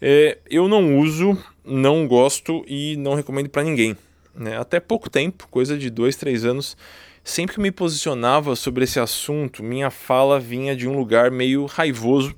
[0.00, 1.36] é, eu não uso,
[1.70, 3.96] não gosto e não recomendo para ninguém.
[4.34, 4.58] Né?
[4.58, 6.76] Até pouco tempo, coisa de dois, três anos,
[7.22, 12.34] sempre que me posicionava sobre esse assunto, minha fala vinha de um lugar meio raivoso,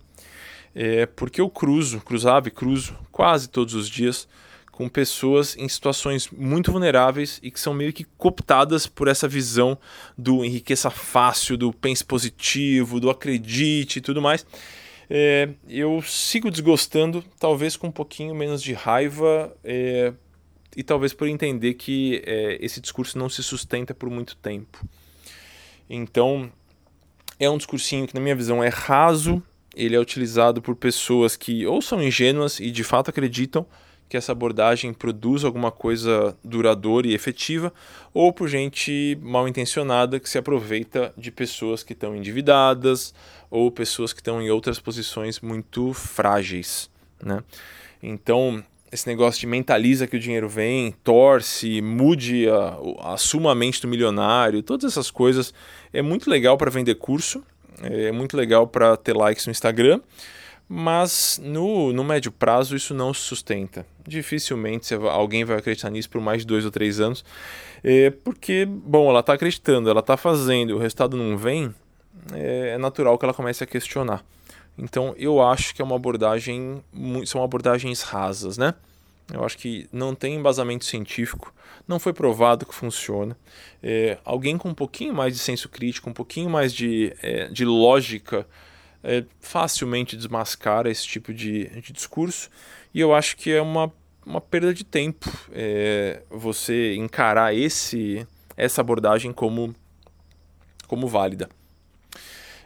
[0.74, 4.28] é, porque eu cruzo, cruzava e cruzo quase todos os dias
[4.70, 9.78] com pessoas em situações muito vulneráveis e que são meio que cooptadas por essa visão
[10.16, 14.46] do enriqueça fácil, do pense positivo, do acredite e tudo mais.
[15.08, 20.12] É, eu sigo desgostando, talvez com um pouquinho menos de raiva, é,
[20.76, 24.84] e talvez por entender que é, esse discurso não se sustenta por muito tempo.
[25.88, 26.50] Então,
[27.38, 29.42] é um discursinho que, na minha visão, é raso,
[29.74, 33.66] ele é utilizado por pessoas que ou são ingênuas e de fato acreditam
[34.12, 37.72] que essa abordagem produz alguma coisa duradoura e efetiva,
[38.12, 43.14] ou por gente mal intencionada que se aproveita de pessoas que estão endividadas
[43.50, 46.90] ou pessoas que estão em outras posições muito frágeis.
[47.24, 47.42] Né?
[48.02, 53.80] Então, esse negócio de mentaliza que o dinheiro vem, torce, mude, a, assuma a mente
[53.80, 55.54] do milionário, todas essas coisas
[55.90, 57.42] é muito legal para vender curso,
[57.80, 60.02] é muito legal para ter likes no Instagram
[60.74, 63.84] mas no, no médio prazo isso não se sustenta.
[64.06, 67.24] Dificilmente alguém vai acreditar nisso por mais de dois ou três anos,
[67.84, 71.72] é, porque, bom, ela está acreditando, ela está fazendo, o resultado não vem,
[72.32, 74.24] é, é, natural que ela comece a questionar.
[74.78, 76.82] Então eu acho que é uma abordagem,
[77.26, 78.74] são abordagens rasas, né?
[79.32, 81.54] Eu acho que não tem embasamento científico,
[81.86, 83.36] não foi provado que funciona.
[83.82, 87.64] É, alguém com um pouquinho mais de senso crítico, um pouquinho mais de, é, de
[87.64, 88.46] lógica
[89.02, 92.48] é, facilmente desmascara esse tipo de, de, discurso
[92.94, 93.92] e eu acho que é uma,
[94.24, 99.74] uma perda de tempo é, você encarar esse, essa abordagem como,
[100.86, 101.48] como válida.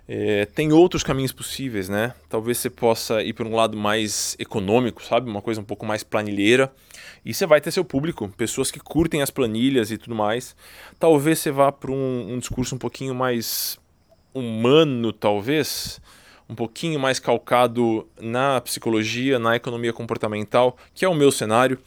[0.08, 2.14] É, tem outros caminhos possíveis, né?
[2.28, 5.28] Talvez você possa ir por um lado mais econômico, sabe?
[5.28, 6.72] Uma coisa um pouco mais planilheira.
[7.24, 10.54] E você vai ter seu público, pessoas que curtem as planilhas e tudo mais.
[10.96, 13.80] Talvez você vá para um, um discurso um pouquinho mais
[14.32, 16.00] humano, talvez
[16.48, 21.78] um pouquinho mais calcado na psicologia, na economia comportamental, que é o meu cenário.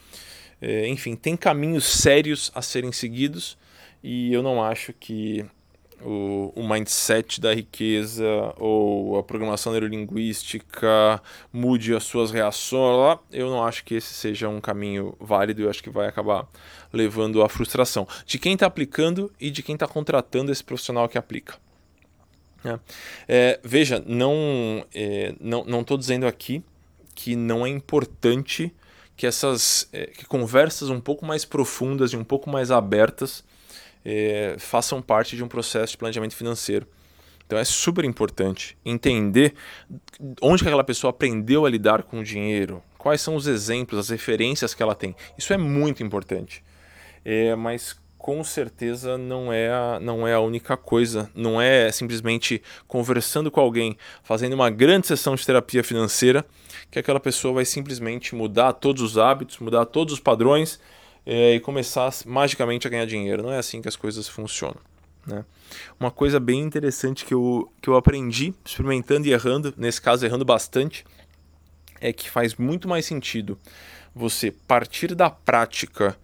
[0.61, 3.57] É, enfim, tem caminhos sérios a serem seguidos
[4.03, 5.45] e eu não acho que
[6.01, 8.25] o, o, mindset da riqueza
[8.57, 13.19] ou a programação neurolinguística mude as suas reações.
[13.31, 15.61] Eu não acho que esse seja um caminho válido.
[15.61, 16.47] Eu acho que vai acabar
[16.91, 21.17] levando à frustração de quem está aplicando e de quem está contratando esse profissional que
[21.17, 21.55] aplica.
[22.63, 22.79] É.
[23.27, 26.63] É, veja, não é, não estou dizendo aqui
[27.15, 28.73] que não é importante
[29.15, 33.43] que essas é, que conversas um pouco mais profundas e um pouco mais abertas
[34.03, 36.87] é, façam parte de um processo de planejamento financeiro.
[37.45, 39.55] Então é super importante entender
[40.41, 44.09] onde que aquela pessoa aprendeu a lidar com o dinheiro, quais são os exemplos, as
[44.09, 45.15] referências que ela tem.
[45.37, 46.63] Isso é muito importante.
[47.25, 51.31] É, mas com certeza não é, a, não é a única coisa.
[51.33, 56.45] Não é simplesmente conversando com alguém, fazendo uma grande sessão de terapia financeira,
[56.91, 60.81] que aquela pessoa vai simplesmente mudar todos os hábitos, mudar todos os padrões
[61.25, 63.41] é, e começar magicamente a ganhar dinheiro.
[63.41, 64.81] Não é assim que as coisas funcionam.
[65.25, 65.45] Né?
[65.97, 70.43] Uma coisa bem interessante que eu, que eu aprendi experimentando e errando, nesse caso errando
[70.43, 71.05] bastante,
[72.01, 73.57] é que faz muito mais sentido
[74.13, 76.17] você partir da prática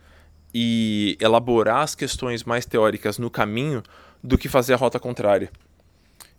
[0.57, 3.83] e elaborar as questões mais teóricas no caminho
[4.23, 5.51] do que fazer a rota contrária.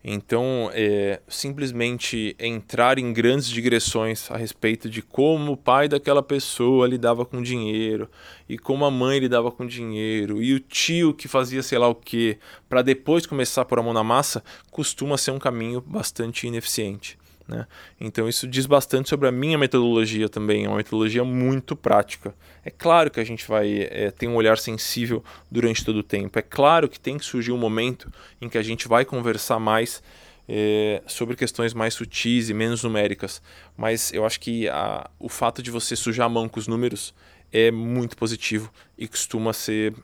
[0.02, 6.86] Então, é, simplesmente entrar em grandes digressões a respeito de como o pai daquela pessoa
[6.86, 8.08] lidava com dinheiro
[8.48, 11.94] e como a mãe lidava com dinheiro e o tio que fazia sei lá o
[11.94, 12.38] que,
[12.70, 17.18] para depois começar a pôr a mão na massa, costuma ser um caminho bastante ineficiente.
[17.46, 17.66] Né?
[18.00, 22.34] Então isso diz bastante sobre a minha metodologia também, é uma metodologia muito prática.
[22.64, 26.38] É claro que a gente vai é, ter um olhar sensível durante todo o tempo,
[26.38, 30.02] é claro que tem que surgir um momento em que a gente vai conversar mais
[30.48, 33.42] é, sobre questões mais sutis e menos numéricas,
[33.76, 37.14] mas eu acho que a, o fato de você sujar a mão com os números
[37.52, 39.94] é muito positivo e costuma ser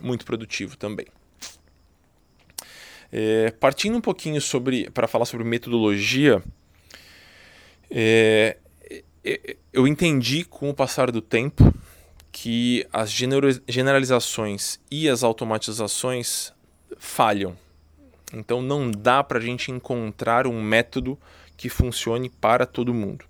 [0.00, 1.06] muito produtivo também.
[3.12, 6.42] É, partindo um pouquinho sobre para falar sobre metodologia,
[7.90, 8.56] é,
[9.24, 11.74] é, eu entendi com o passar do tempo
[12.32, 16.52] que as generalizações e as automatizações
[16.96, 17.56] falham.
[18.32, 21.18] Então não dá para a gente encontrar um método
[21.56, 23.24] que funcione para todo mundo.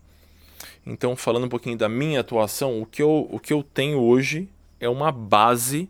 [0.86, 4.48] Então, falando um pouquinho da minha atuação, o que eu, o que eu tenho hoje
[4.78, 5.88] é uma base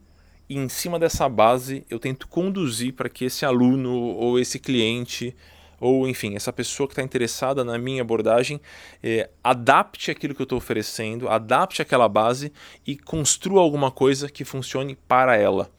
[0.49, 5.35] e em cima dessa base eu tento conduzir para que esse aluno ou esse cliente
[5.81, 8.61] ou enfim, essa pessoa que está interessada na minha abordagem
[9.03, 12.53] é, adapte aquilo que eu estou oferecendo, adapte aquela base
[12.87, 15.71] e construa alguma coisa que funcione para ela.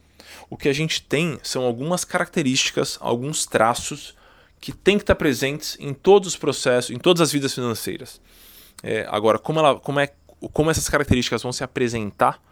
[0.50, 4.14] O que a gente tem são algumas características, alguns traços
[4.60, 8.20] que tem que estar presentes em todos os processos, em todas as vidas financeiras.
[8.82, 10.12] É, agora, como, ela, como, é,
[10.52, 12.42] como essas características vão se apresentar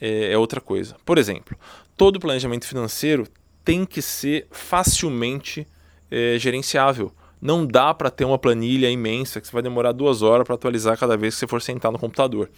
[0.00, 0.96] é, é outra coisa.
[1.04, 1.56] Por exemplo,
[1.96, 3.26] todo planejamento financeiro
[3.64, 5.66] tem que ser facilmente
[6.10, 7.12] é, gerenciável.
[7.40, 10.98] Não dá para ter uma planilha imensa que você vai demorar duas horas para atualizar
[10.98, 12.50] cada vez que você for sentar no computador.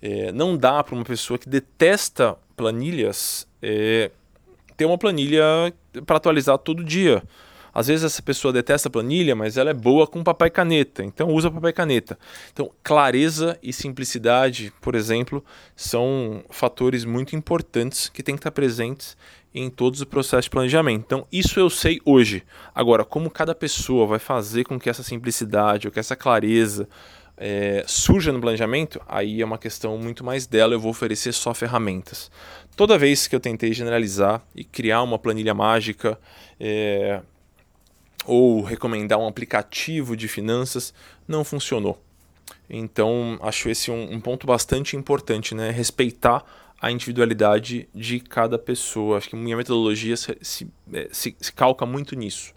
[0.00, 4.10] É, não dá para uma pessoa que detesta planilhas é,
[4.76, 5.44] ter uma planilha
[6.06, 7.22] para atualizar todo dia.
[7.74, 11.28] Às vezes essa pessoa detesta planilha, mas ela é boa com papel e caneta, então
[11.28, 12.18] usa papel e caneta.
[12.52, 15.44] Então, clareza e simplicidade, por exemplo,
[15.76, 19.16] são fatores muito importantes que têm que estar presentes
[19.54, 21.04] em todos os processos de planejamento.
[21.04, 22.42] Então, isso eu sei hoje.
[22.74, 26.88] Agora, como cada pessoa vai fazer com que essa simplicidade ou que essa clareza
[27.36, 30.74] é, surja no planejamento, aí é uma questão muito mais dela.
[30.74, 32.30] Eu vou oferecer só ferramentas.
[32.76, 36.18] Toda vez que eu tentei generalizar e criar uma planilha mágica,
[36.60, 37.20] é,
[38.26, 40.92] ou recomendar um aplicativo de finanças,
[41.26, 41.98] não funcionou.
[42.68, 45.70] Então, acho esse um, um, ponto bastante importante, né?
[45.70, 46.44] Respeitar
[46.80, 49.18] a individualidade de cada pessoa.
[49.18, 52.52] Acho que minha metodologia se, se, é, se, se calca muito nisso.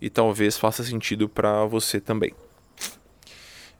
[0.00, 2.34] E talvez faça sentido para você também.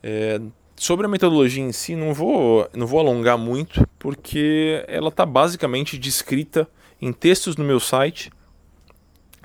[0.03, 0.41] É,
[0.77, 5.99] sobre a metodologia em si, não vou, não vou alongar muito, porque ela está basicamente
[5.99, 6.69] descrita
[7.01, 8.31] em textos no meu site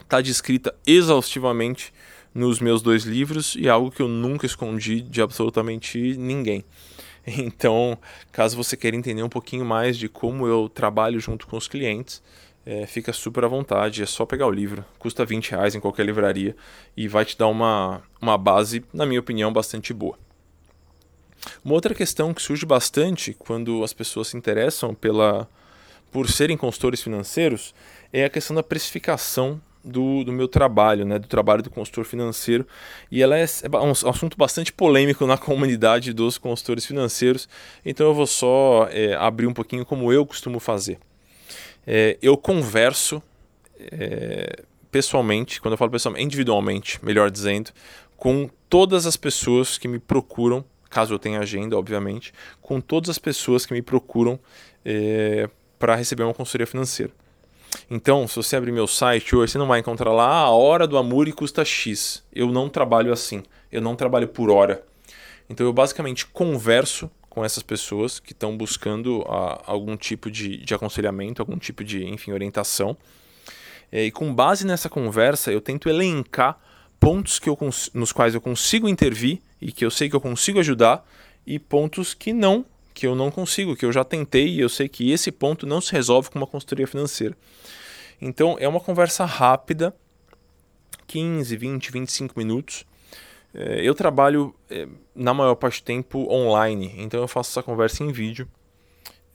[0.07, 1.93] está descrita exaustivamente
[2.33, 6.63] nos meus dois livros e é algo que eu nunca escondi de absolutamente ninguém.
[7.37, 7.97] Então,
[8.31, 12.23] caso você queira entender um pouquinho mais de como eu trabalho junto com os clientes,
[12.65, 14.83] é, fica super à vontade, é só pegar o livro.
[14.97, 16.55] Custa 20 reais em qualquer livraria
[16.95, 20.17] e vai te dar uma, uma base, na minha opinião, bastante boa.
[21.63, 25.47] Uma outra questão que surge bastante quando as pessoas se interessam pela,
[26.11, 27.73] por serem consultores financeiros
[28.11, 32.65] é a questão da precificação do, do meu trabalho, né, do trabalho do consultor financeiro.
[33.11, 37.47] E ela é, é um assunto bastante polêmico na comunidade dos consultores financeiros,
[37.85, 40.99] então eu vou só é, abrir um pouquinho como eu costumo fazer.
[41.85, 43.21] É, eu converso
[43.79, 47.71] é, pessoalmente, quando eu falo pessoalmente, individualmente, melhor dizendo,
[48.17, 53.19] com todas as pessoas que me procuram, caso eu tenha agenda, obviamente, com todas as
[53.19, 54.39] pessoas que me procuram
[54.83, 57.11] é, para receber uma consultoria financeira.
[57.89, 60.87] Então, se você abrir meu site hoje, você não vai encontrar lá ah, a hora
[60.87, 62.23] do Amuri custa X.
[62.33, 63.43] Eu não trabalho assim.
[63.71, 64.85] Eu não trabalho por hora.
[65.49, 70.73] Então, eu basicamente converso com essas pessoas que estão buscando ah, algum tipo de, de
[70.73, 72.97] aconselhamento, algum tipo de, enfim, orientação.
[73.91, 76.59] É, e com base nessa conversa, eu tento elencar
[76.99, 77.57] pontos que eu,
[77.93, 81.07] nos quais eu consigo intervir e que eu sei que eu consigo ajudar
[81.45, 82.65] e pontos que não
[82.97, 85.79] que eu não consigo, que eu já tentei e eu sei que esse ponto não
[85.79, 87.37] se resolve com uma consultoria financeira.
[88.19, 89.95] Então é uma conversa rápida,
[91.05, 92.85] 15, 20, 25 minutos.
[93.53, 98.03] É, eu trabalho é, na maior parte do tempo online, então eu faço essa conversa
[98.03, 98.47] em vídeo.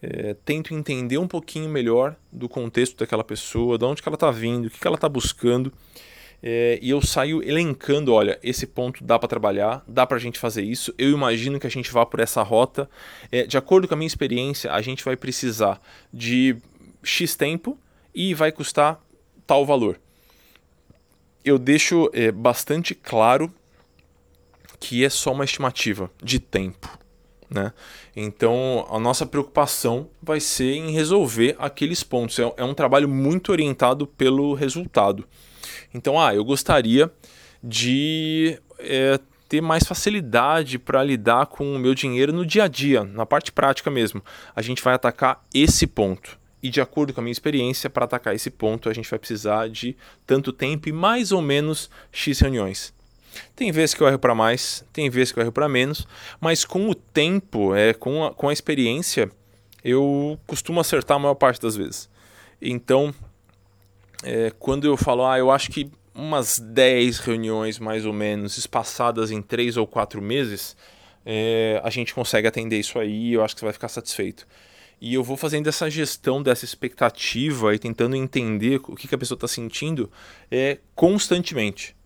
[0.02, 4.66] É, tento entender um pouquinho melhor do contexto daquela pessoa, de onde ela está vindo,
[4.66, 5.72] o que ela está buscando
[6.42, 10.40] é, e eu saio elencando, olha, esse ponto dá para trabalhar, dá para a gente
[10.40, 10.92] fazer isso.
[10.98, 12.90] Eu imagino que a gente vá por essa rota.
[13.30, 15.80] É, de acordo com a minha experiência, a gente vai precisar
[16.12, 16.56] de
[17.02, 17.78] X tempo
[18.12, 19.00] e vai custar
[19.46, 20.00] tal valor.
[21.44, 23.52] Eu deixo é, bastante claro
[24.80, 26.98] que é só uma estimativa de tempo.
[27.48, 27.72] Né?
[28.16, 32.38] Então a nossa preocupação vai ser em resolver aqueles pontos.
[32.40, 35.24] É, é um trabalho muito orientado pelo resultado.
[35.92, 37.10] Então, ah, eu gostaria
[37.62, 43.04] de é, ter mais facilidade para lidar com o meu dinheiro no dia a dia,
[43.04, 44.22] na parte prática mesmo.
[44.56, 46.38] A gente vai atacar esse ponto.
[46.62, 49.68] E de acordo com a minha experiência, para atacar esse ponto, a gente vai precisar
[49.68, 49.96] de
[50.26, 52.94] tanto tempo e mais ou menos X reuniões.
[53.56, 56.06] Tem vezes que eu erro para mais, tem vezes que eu erro para menos,
[56.40, 59.30] mas com o tempo, é, com, a, com a experiência,
[59.84, 62.08] eu costumo acertar a maior parte das vezes.
[62.60, 63.12] Então,
[64.22, 69.30] é, quando eu falo, ah, eu acho que umas 10 reuniões mais ou menos, espaçadas
[69.30, 70.76] em 3 ou 4 meses,
[71.24, 74.46] é, a gente consegue atender isso aí eu acho que você vai ficar satisfeito.
[75.00, 79.18] E eu vou fazendo essa gestão dessa expectativa e tentando entender o que, que a
[79.18, 80.10] pessoa está sentindo
[80.50, 81.96] é, constantemente.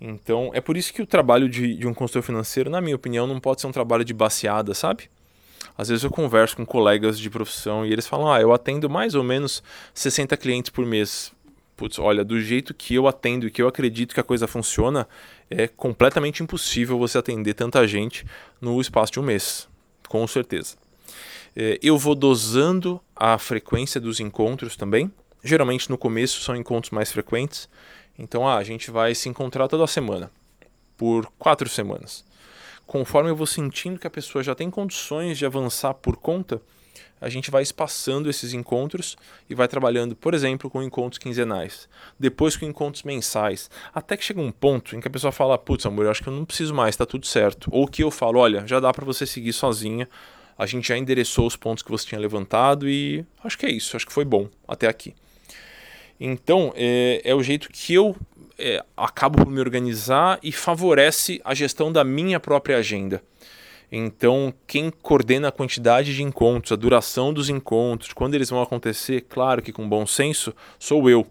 [0.00, 3.26] Então, é por isso que o trabalho de, de um consultor financeiro, na minha opinião,
[3.26, 5.10] não pode ser um trabalho de baseada, sabe?
[5.78, 9.14] Às vezes eu converso com colegas de profissão e eles falam: Ah, eu atendo mais
[9.14, 9.62] ou menos
[9.94, 11.32] 60 clientes por mês.
[11.76, 15.08] Putz, olha, do jeito que eu atendo e que eu acredito que a coisa funciona,
[15.48, 18.26] é completamente impossível você atender tanta gente
[18.60, 19.68] no espaço de um mês,
[20.08, 20.76] com certeza.
[21.54, 25.12] É, eu vou dosando a frequência dos encontros também.
[25.44, 27.68] Geralmente no começo são encontros mais frequentes.
[28.18, 30.28] Então, ah, a gente vai se encontrar toda semana,
[30.96, 32.26] por quatro semanas
[32.88, 36.60] conforme eu vou sentindo que a pessoa já tem condições de avançar por conta,
[37.20, 39.14] a gente vai espaçando esses encontros
[39.48, 41.86] e vai trabalhando, por exemplo, com encontros quinzenais,
[42.18, 45.84] depois com encontros mensais, até que chega um ponto em que a pessoa fala: Putz,
[45.84, 47.68] amor, eu acho que eu não preciso mais, está tudo certo.
[47.70, 50.08] Ou que eu falo: Olha, já dá para você seguir sozinha,
[50.56, 53.96] a gente já endereçou os pontos que você tinha levantado e acho que é isso,
[53.96, 55.14] acho que foi bom até aqui.
[56.18, 58.16] Então, é, é o jeito que eu
[58.58, 63.22] é, acabo por me organizar e favorece a gestão da minha própria agenda.
[63.90, 69.22] Então, quem coordena a quantidade de encontros, a duração dos encontros, quando eles vão acontecer,
[69.22, 71.26] claro que com bom senso, sou eu.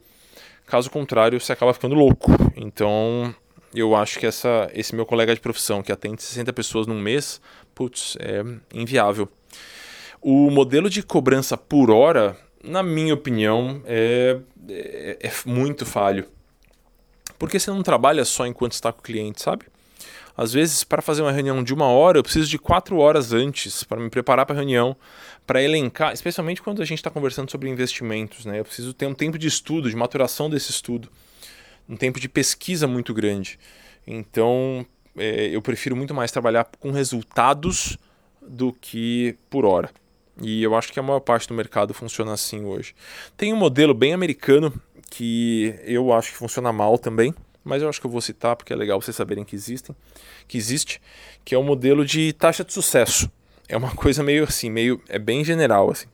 [0.66, 2.32] Caso contrário, você acaba ficando louco.
[2.56, 3.34] Então,
[3.74, 7.40] eu acho que essa, esse meu colega de profissão, que atende 60 pessoas num mês,
[7.76, 9.30] putz, é inviável.
[10.20, 16.26] O modelo de cobrança por hora, na minha opinião, é, é, é muito falho.
[17.38, 19.66] Porque você não trabalha só enquanto está com o cliente, sabe?
[20.38, 23.84] Às vezes, para fazer uma reunião de uma hora, eu preciso de quatro horas antes
[23.84, 24.96] para me preparar para a reunião,
[25.48, 28.46] para elencar, especialmente quando a gente está conversando sobre investimentos.
[28.46, 28.60] Né?
[28.60, 31.10] Eu preciso ter um tempo de estudo, de maturação desse estudo,
[31.90, 33.58] um tempo de pesquisa muito grande.
[34.06, 34.86] Então,
[35.18, 37.98] é, eu prefiro muito mais trabalhar com resultados
[38.48, 39.90] do que por hora.
[40.40, 42.94] E eu acho que a maior parte do mercado funciona assim hoje.
[43.36, 44.72] Tem um modelo bem americano
[45.10, 47.34] que eu acho que funciona mal também,
[47.64, 49.96] mas eu acho que eu vou citar porque é legal vocês saberem que existem,
[50.48, 51.02] que existe,
[51.44, 53.30] que é o modelo de taxa de sucesso.
[53.68, 56.08] É uma coisa meio assim, meio é bem general assim.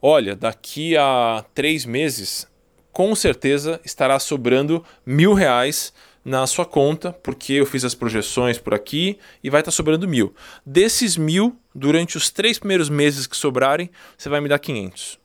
[0.00, 2.46] Olha, daqui a três meses,
[2.92, 5.92] com certeza estará sobrando mil reais
[6.24, 10.34] na sua conta, porque eu fiz as projeções por aqui e vai estar sobrando mil.
[10.64, 15.21] Desses mil, durante os três primeiros meses que sobrarem, você vai me dar 500.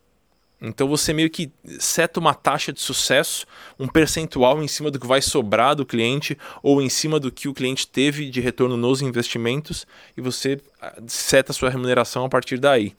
[0.60, 3.46] Então você meio que seta uma taxa de sucesso,
[3.80, 7.48] um percentual em cima do que vai sobrar do cliente ou em cima do que
[7.48, 9.86] o cliente teve de retorno nos investimentos
[10.16, 12.96] e você ah, seta a sua remuneração a partir daí.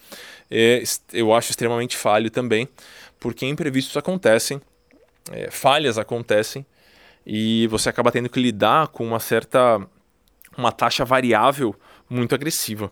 [0.49, 0.83] É,
[1.13, 2.69] eu acho extremamente falho também,
[3.19, 4.61] porque imprevistos acontecem,
[5.33, 6.65] é, falhas acontecem
[7.27, 9.85] e você acaba tendo que lidar com uma certa
[10.57, 11.75] uma taxa variável
[12.09, 12.91] muito agressiva.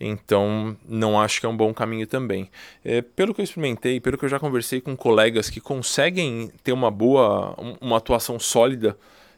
[0.00, 2.48] Então, não acho que é um bom caminho também.
[2.84, 6.72] É, pelo que eu experimentei, pelo que eu já conversei com colegas que conseguem ter
[6.72, 8.96] uma boa, uma atuação sólida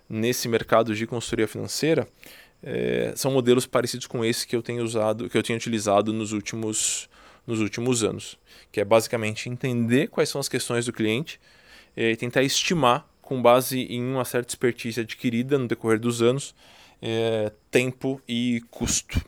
[0.09, 2.07] nesse mercado de consultoria financeira,
[2.63, 6.33] é, são modelos parecidos com esse que eu tenho usado, que eu tenho utilizado nos
[6.33, 7.09] últimos,
[7.47, 8.39] nos últimos anos,
[8.71, 11.41] que é basicamente entender quais são as questões do cliente
[11.97, 16.55] é, e tentar estimar com base em uma certa expertise adquirida no decorrer dos anos,
[17.01, 19.25] é, tempo e custo.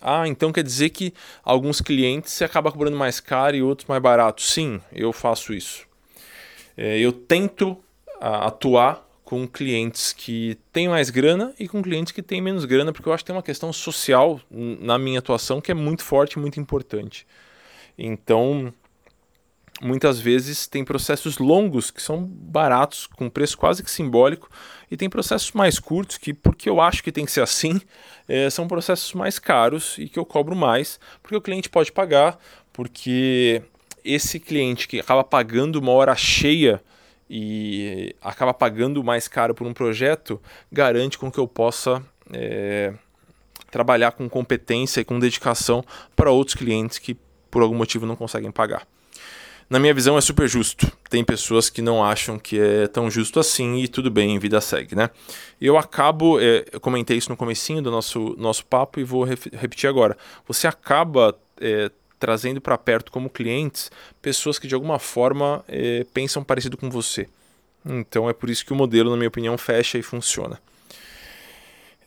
[0.00, 1.12] Ah, então quer dizer que
[1.44, 4.42] alguns clientes você acaba cobrando mais caro e outros mais barato.
[4.42, 5.86] Sim, eu faço isso.
[6.76, 7.76] É, eu tento
[8.20, 12.92] a, atuar com clientes que têm mais grana e com clientes que têm menos grana,
[12.92, 16.32] porque eu acho que tem uma questão social na minha atuação que é muito forte
[16.32, 17.26] e muito importante.
[17.96, 18.72] Então,
[19.80, 24.50] muitas vezes tem processos longos que são baratos, com preço quase que simbólico,
[24.90, 27.80] e tem processos mais curtos que, porque eu acho que tem que ser assim,
[28.28, 32.38] é, são processos mais caros e que eu cobro mais, porque o cliente pode pagar,
[32.72, 33.62] porque
[34.04, 36.82] esse cliente que acaba pagando uma hora cheia
[37.28, 42.02] e acaba pagando mais caro por um projeto, garante com que eu possa
[42.32, 42.92] é,
[43.70, 45.84] trabalhar com competência e com dedicação
[46.16, 47.16] para outros clientes que
[47.50, 48.86] por algum motivo não conseguem pagar.
[49.70, 50.90] Na minha visão é super justo.
[51.08, 54.96] Tem pessoas que não acham que é tão justo assim e tudo bem, vida segue,
[54.96, 55.10] né?
[55.60, 59.88] Eu acabo, é, eu comentei isso no comecinho do nosso, nosso papo e vou repetir
[59.88, 60.18] agora.
[60.48, 66.42] Você acaba é, trazendo para perto como clientes pessoas que de alguma forma é, pensam
[66.42, 67.28] parecido com você.
[67.86, 70.60] Então é por isso que o modelo, na minha opinião, fecha e funciona.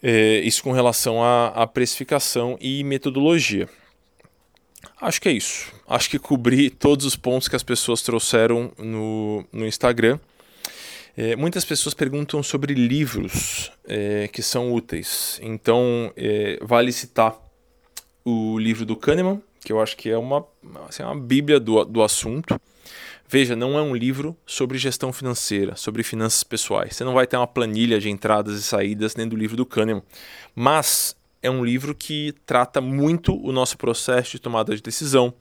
[0.01, 3.69] É, isso com relação à, à precificação e metodologia.
[4.99, 5.71] Acho que é isso.
[5.87, 10.19] Acho que cobri todos os pontos que as pessoas trouxeram no, no Instagram.
[11.15, 15.39] É, muitas pessoas perguntam sobre livros é, que são úteis.
[15.43, 17.37] Então, é, vale citar
[18.25, 20.45] o livro do Kahneman, que eu acho que é uma,
[20.87, 22.59] assim, uma bíblia do, do assunto.
[23.27, 26.95] Veja, não é um livro sobre gestão financeira, sobre finanças pessoais.
[26.95, 30.03] Você não vai ter uma planilha de entradas e saídas dentro do livro do Kahneman.
[30.55, 35.33] Mas é um livro que trata muito o nosso processo de tomada de decisão,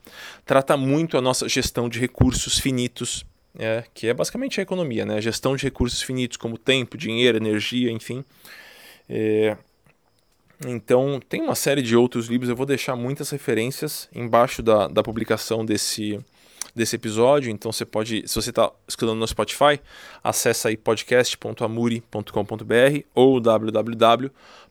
[0.45, 3.25] trata muito a nossa gestão de recursos finitos,
[3.57, 5.15] é, que é basicamente a economia, né?
[5.15, 8.23] A gestão de recursos finitos, como tempo, dinheiro, energia, enfim.
[9.09, 9.55] É...
[10.65, 15.03] Então, tem uma série de outros livros, eu vou deixar muitas referências embaixo da, da
[15.03, 16.19] publicação desse,
[16.75, 17.51] desse episódio.
[17.51, 19.79] Então você pode, se você está escutando no Spotify,
[20.23, 23.39] acessa aí podcast.amuri.com.br ou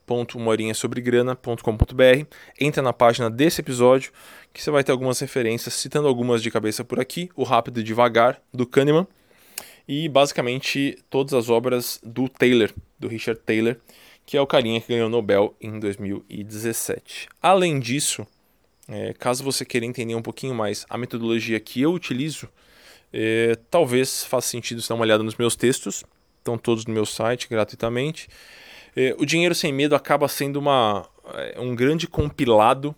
[0.05, 2.25] www.morinhasobregrana.com.br.
[2.59, 4.11] Entra na página desse episódio
[4.51, 7.83] que você vai ter algumas referências, citando algumas de cabeça por aqui, o Rápido e
[7.83, 9.07] Devagar, do Kahneman,
[9.87, 13.77] e basicamente todas as obras do Taylor, do Richard Taylor,
[14.25, 17.27] que é o carinha que ganhou o Nobel em 2017.
[17.41, 18.25] Além disso,
[18.87, 22.47] é, caso você queira entender um pouquinho mais a metodologia que eu utilizo,
[23.11, 26.03] é, talvez faça sentido você dar uma olhada nos meus textos,
[26.37, 28.29] estão todos no meu site gratuitamente.
[28.95, 32.95] É, o Dinheiro Sem Medo acaba sendo uma, é, um grande compilado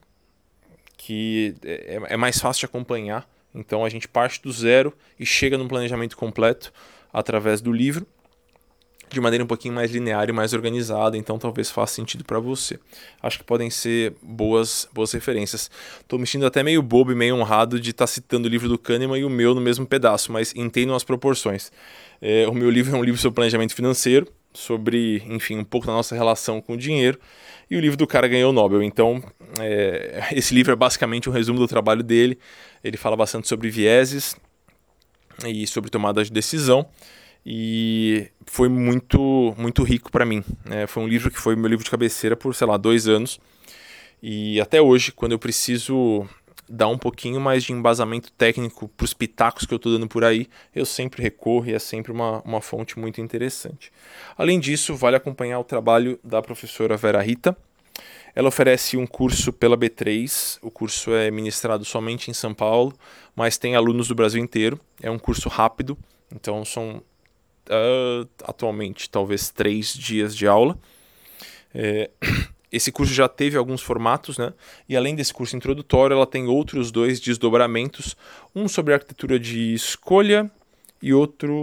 [0.98, 3.28] que é, é mais fácil de acompanhar.
[3.54, 6.74] Então a gente parte do zero e chega num planejamento completo
[7.14, 8.06] através do livro
[9.10, 12.80] de maneira um pouquinho mais linear e mais organizada, então talvez faça sentido para você.
[13.22, 15.70] Acho que podem ser boas, boas referências.
[16.02, 18.68] Estou me sentindo até meio bobo e meio honrado de estar tá citando o livro
[18.68, 21.72] do Kahneman e o meu no mesmo pedaço, mas entendam as proporções.
[22.22, 25.94] É, o meu livro é um livro sobre planejamento financeiro, sobre, enfim, um pouco da
[25.94, 27.20] nossa relação com o dinheiro,
[27.70, 28.82] e o livro do cara ganhou o Nobel.
[28.82, 29.24] Então,
[29.60, 32.40] é, esse livro é basicamente um resumo do trabalho dele.
[32.84, 34.36] Ele fala bastante sobre vieses
[35.46, 36.88] e sobre tomada de decisão
[37.46, 40.44] e foi muito muito rico para mim.
[40.66, 40.88] Né?
[40.88, 43.40] Foi um livro que foi meu livro de cabeceira por, sei lá, dois anos.
[44.22, 46.28] E até hoje, quando eu preciso
[46.68, 50.24] dar um pouquinho mais de embasamento técnico para os pitacos que eu estou dando por
[50.24, 53.92] aí, eu sempre recorro e é sempre uma, uma fonte muito interessante.
[54.38, 57.56] Além disso, vale acompanhar o trabalho da professora Vera Rita.
[58.34, 62.94] Ela oferece um curso pela B3, o curso é ministrado somente em São Paulo,
[63.34, 64.80] mas tem alunos do Brasil inteiro.
[65.02, 65.98] É um curso rápido,
[66.34, 67.02] então são
[67.70, 70.78] uh, atualmente talvez três dias de aula.
[71.74, 72.10] É,
[72.76, 74.54] esse curso já teve alguns formatos, né?
[74.88, 78.18] E além desse curso introdutório, ela tem outros dois desdobramentos,
[78.54, 80.52] um sobre arquitetura de escolha
[81.02, 81.54] e outro,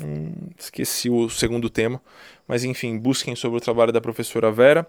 [0.00, 2.00] hum, esqueci o segundo tema,
[2.46, 4.86] mas enfim, busquem sobre o trabalho da professora Vera.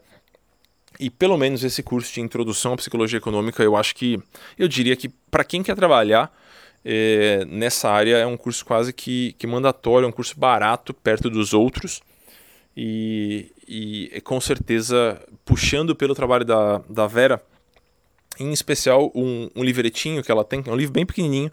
[1.00, 4.20] E pelo menos esse curso de introdução à psicologia econômica, eu acho que
[4.58, 6.32] eu diria que para quem quer trabalhar
[6.86, 11.30] é, nessa área é um curso quase que, que mandatório, é um curso barato perto
[11.30, 12.02] dos outros
[12.76, 17.42] e, e é com certeza puxando pelo trabalho da, da Vera,
[18.40, 21.52] em especial um, um livretinho que ela tem, é um livro bem pequenininho,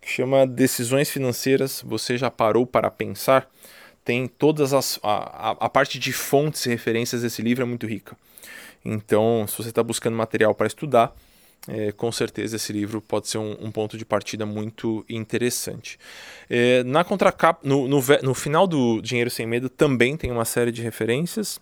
[0.00, 3.48] que chama Decisões Financeiras, Você Já Parou para Pensar?
[4.04, 4.98] Tem todas as.
[5.02, 8.16] A, a, a parte de fontes e referências desse livro é muito rica.
[8.82, 11.14] Então, se você está buscando material para estudar,
[11.68, 15.98] é, com certeza esse livro pode ser um, um ponto de partida muito interessante.
[16.48, 20.72] É, na contracapa, no, no, no, final do Dinheiro Sem Medo também tem uma série
[20.72, 21.60] de referências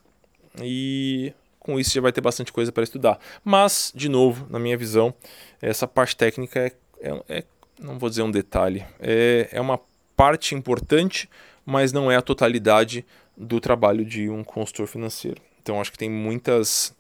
[0.62, 3.18] e com isso já vai ter bastante coisa para estudar.
[3.44, 5.12] Mas, de novo, na minha visão,
[5.60, 7.44] essa parte técnica é, é, é
[7.80, 9.80] não vou dizer um detalhe, é, é uma
[10.16, 11.28] parte importante,
[11.64, 13.04] mas não é a totalidade
[13.36, 15.40] do trabalho de um consultor financeiro.
[15.62, 16.96] Então, acho que tem muitas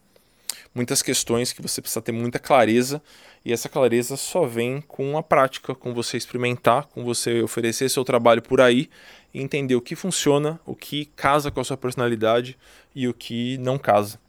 [0.78, 3.02] muitas questões que você precisa ter muita clareza
[3.44, 8.04] e essa clareza só vem com a prática, com você experimentar, com você oferecer seu
[8.04, 8.88] trabalho por aí
[9.34, 12.56] e entender o que funciona, o que casa com a sua personalidade
[12.94, 14.20] e o que não casa.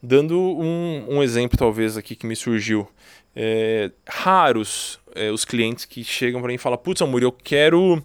[0.00, 2.88] Dando um, um exemplo, talvez, aqui que me surgiu.
[3.34, 8.02] É, raros é, os clientes que chegam para mim e falam: Putz, amor, eu quero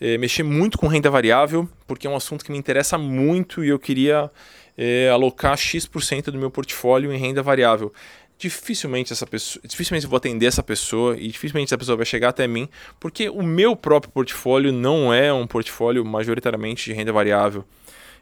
[0.00, 3.68] é, mexer muito com renda variável, porque é um assunto que me interessa muito e
[3.68, 4.30] eu queria
[4.76, 7.92] é, alocar X% do meu portfólio em renda variável.
[8.38, 12.30] dificilmente essa pessoa, dificilmente eu vou atender essa pessoa e dificilmente essa pessoa vai chegar
[12.30, 12.68] até mim,
[12.98, 17.64] porque o meu próprio portfólio não é um portfólio majoritariamente de renda variável.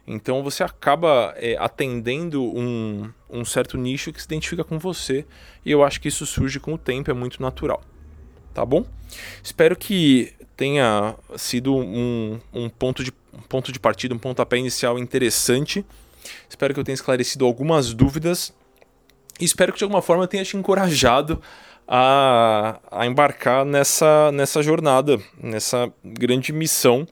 [0.05, 5.25] Então você acaba é, atendendo um, um certo nicho que se identifica com você
[5.63, 7.81] e eu acho que isso surge com o tempo, é muito natural.
[8.53, 8.85] Tá bom?
[9.43, 14.99] Espero que tenha sido um, um, ponto, de, um ponto de partida, um pontapé inicial
[14.99, 15.85] interessante.
[16.49, 18.53] Espero que eu tenha esclarecido algumas dúvidas
[19.39, 21.41] e espero que de alguma forma eu tenha te encorajado
[21.87, 27.07] a, a embarcar nessa, nessa jornada, nessa grande missão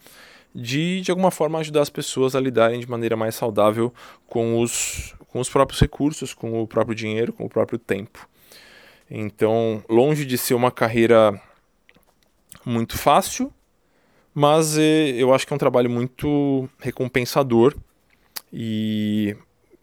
[0.54, 3.94] de de alguma forma ajudar as pessoas a lidarem de maneira mais saudável
[4.28, 8.28] com os, com os próprios recursos, com o próprio dinheiro, com o próprio tempo.
[9.10, 11.40] Então, longe de ser uma carreira
[12.66, 13.54] muito fácil,
[14.34, 17.74] mas é, eu acho que é um trabalho muito recompensador
[18.60, 19.38] e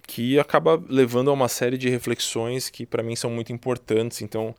[0.05, 4.21] que acaba levando a uma série de reflexões que para mim são muito importantes.
[4.21, 4.53] Então,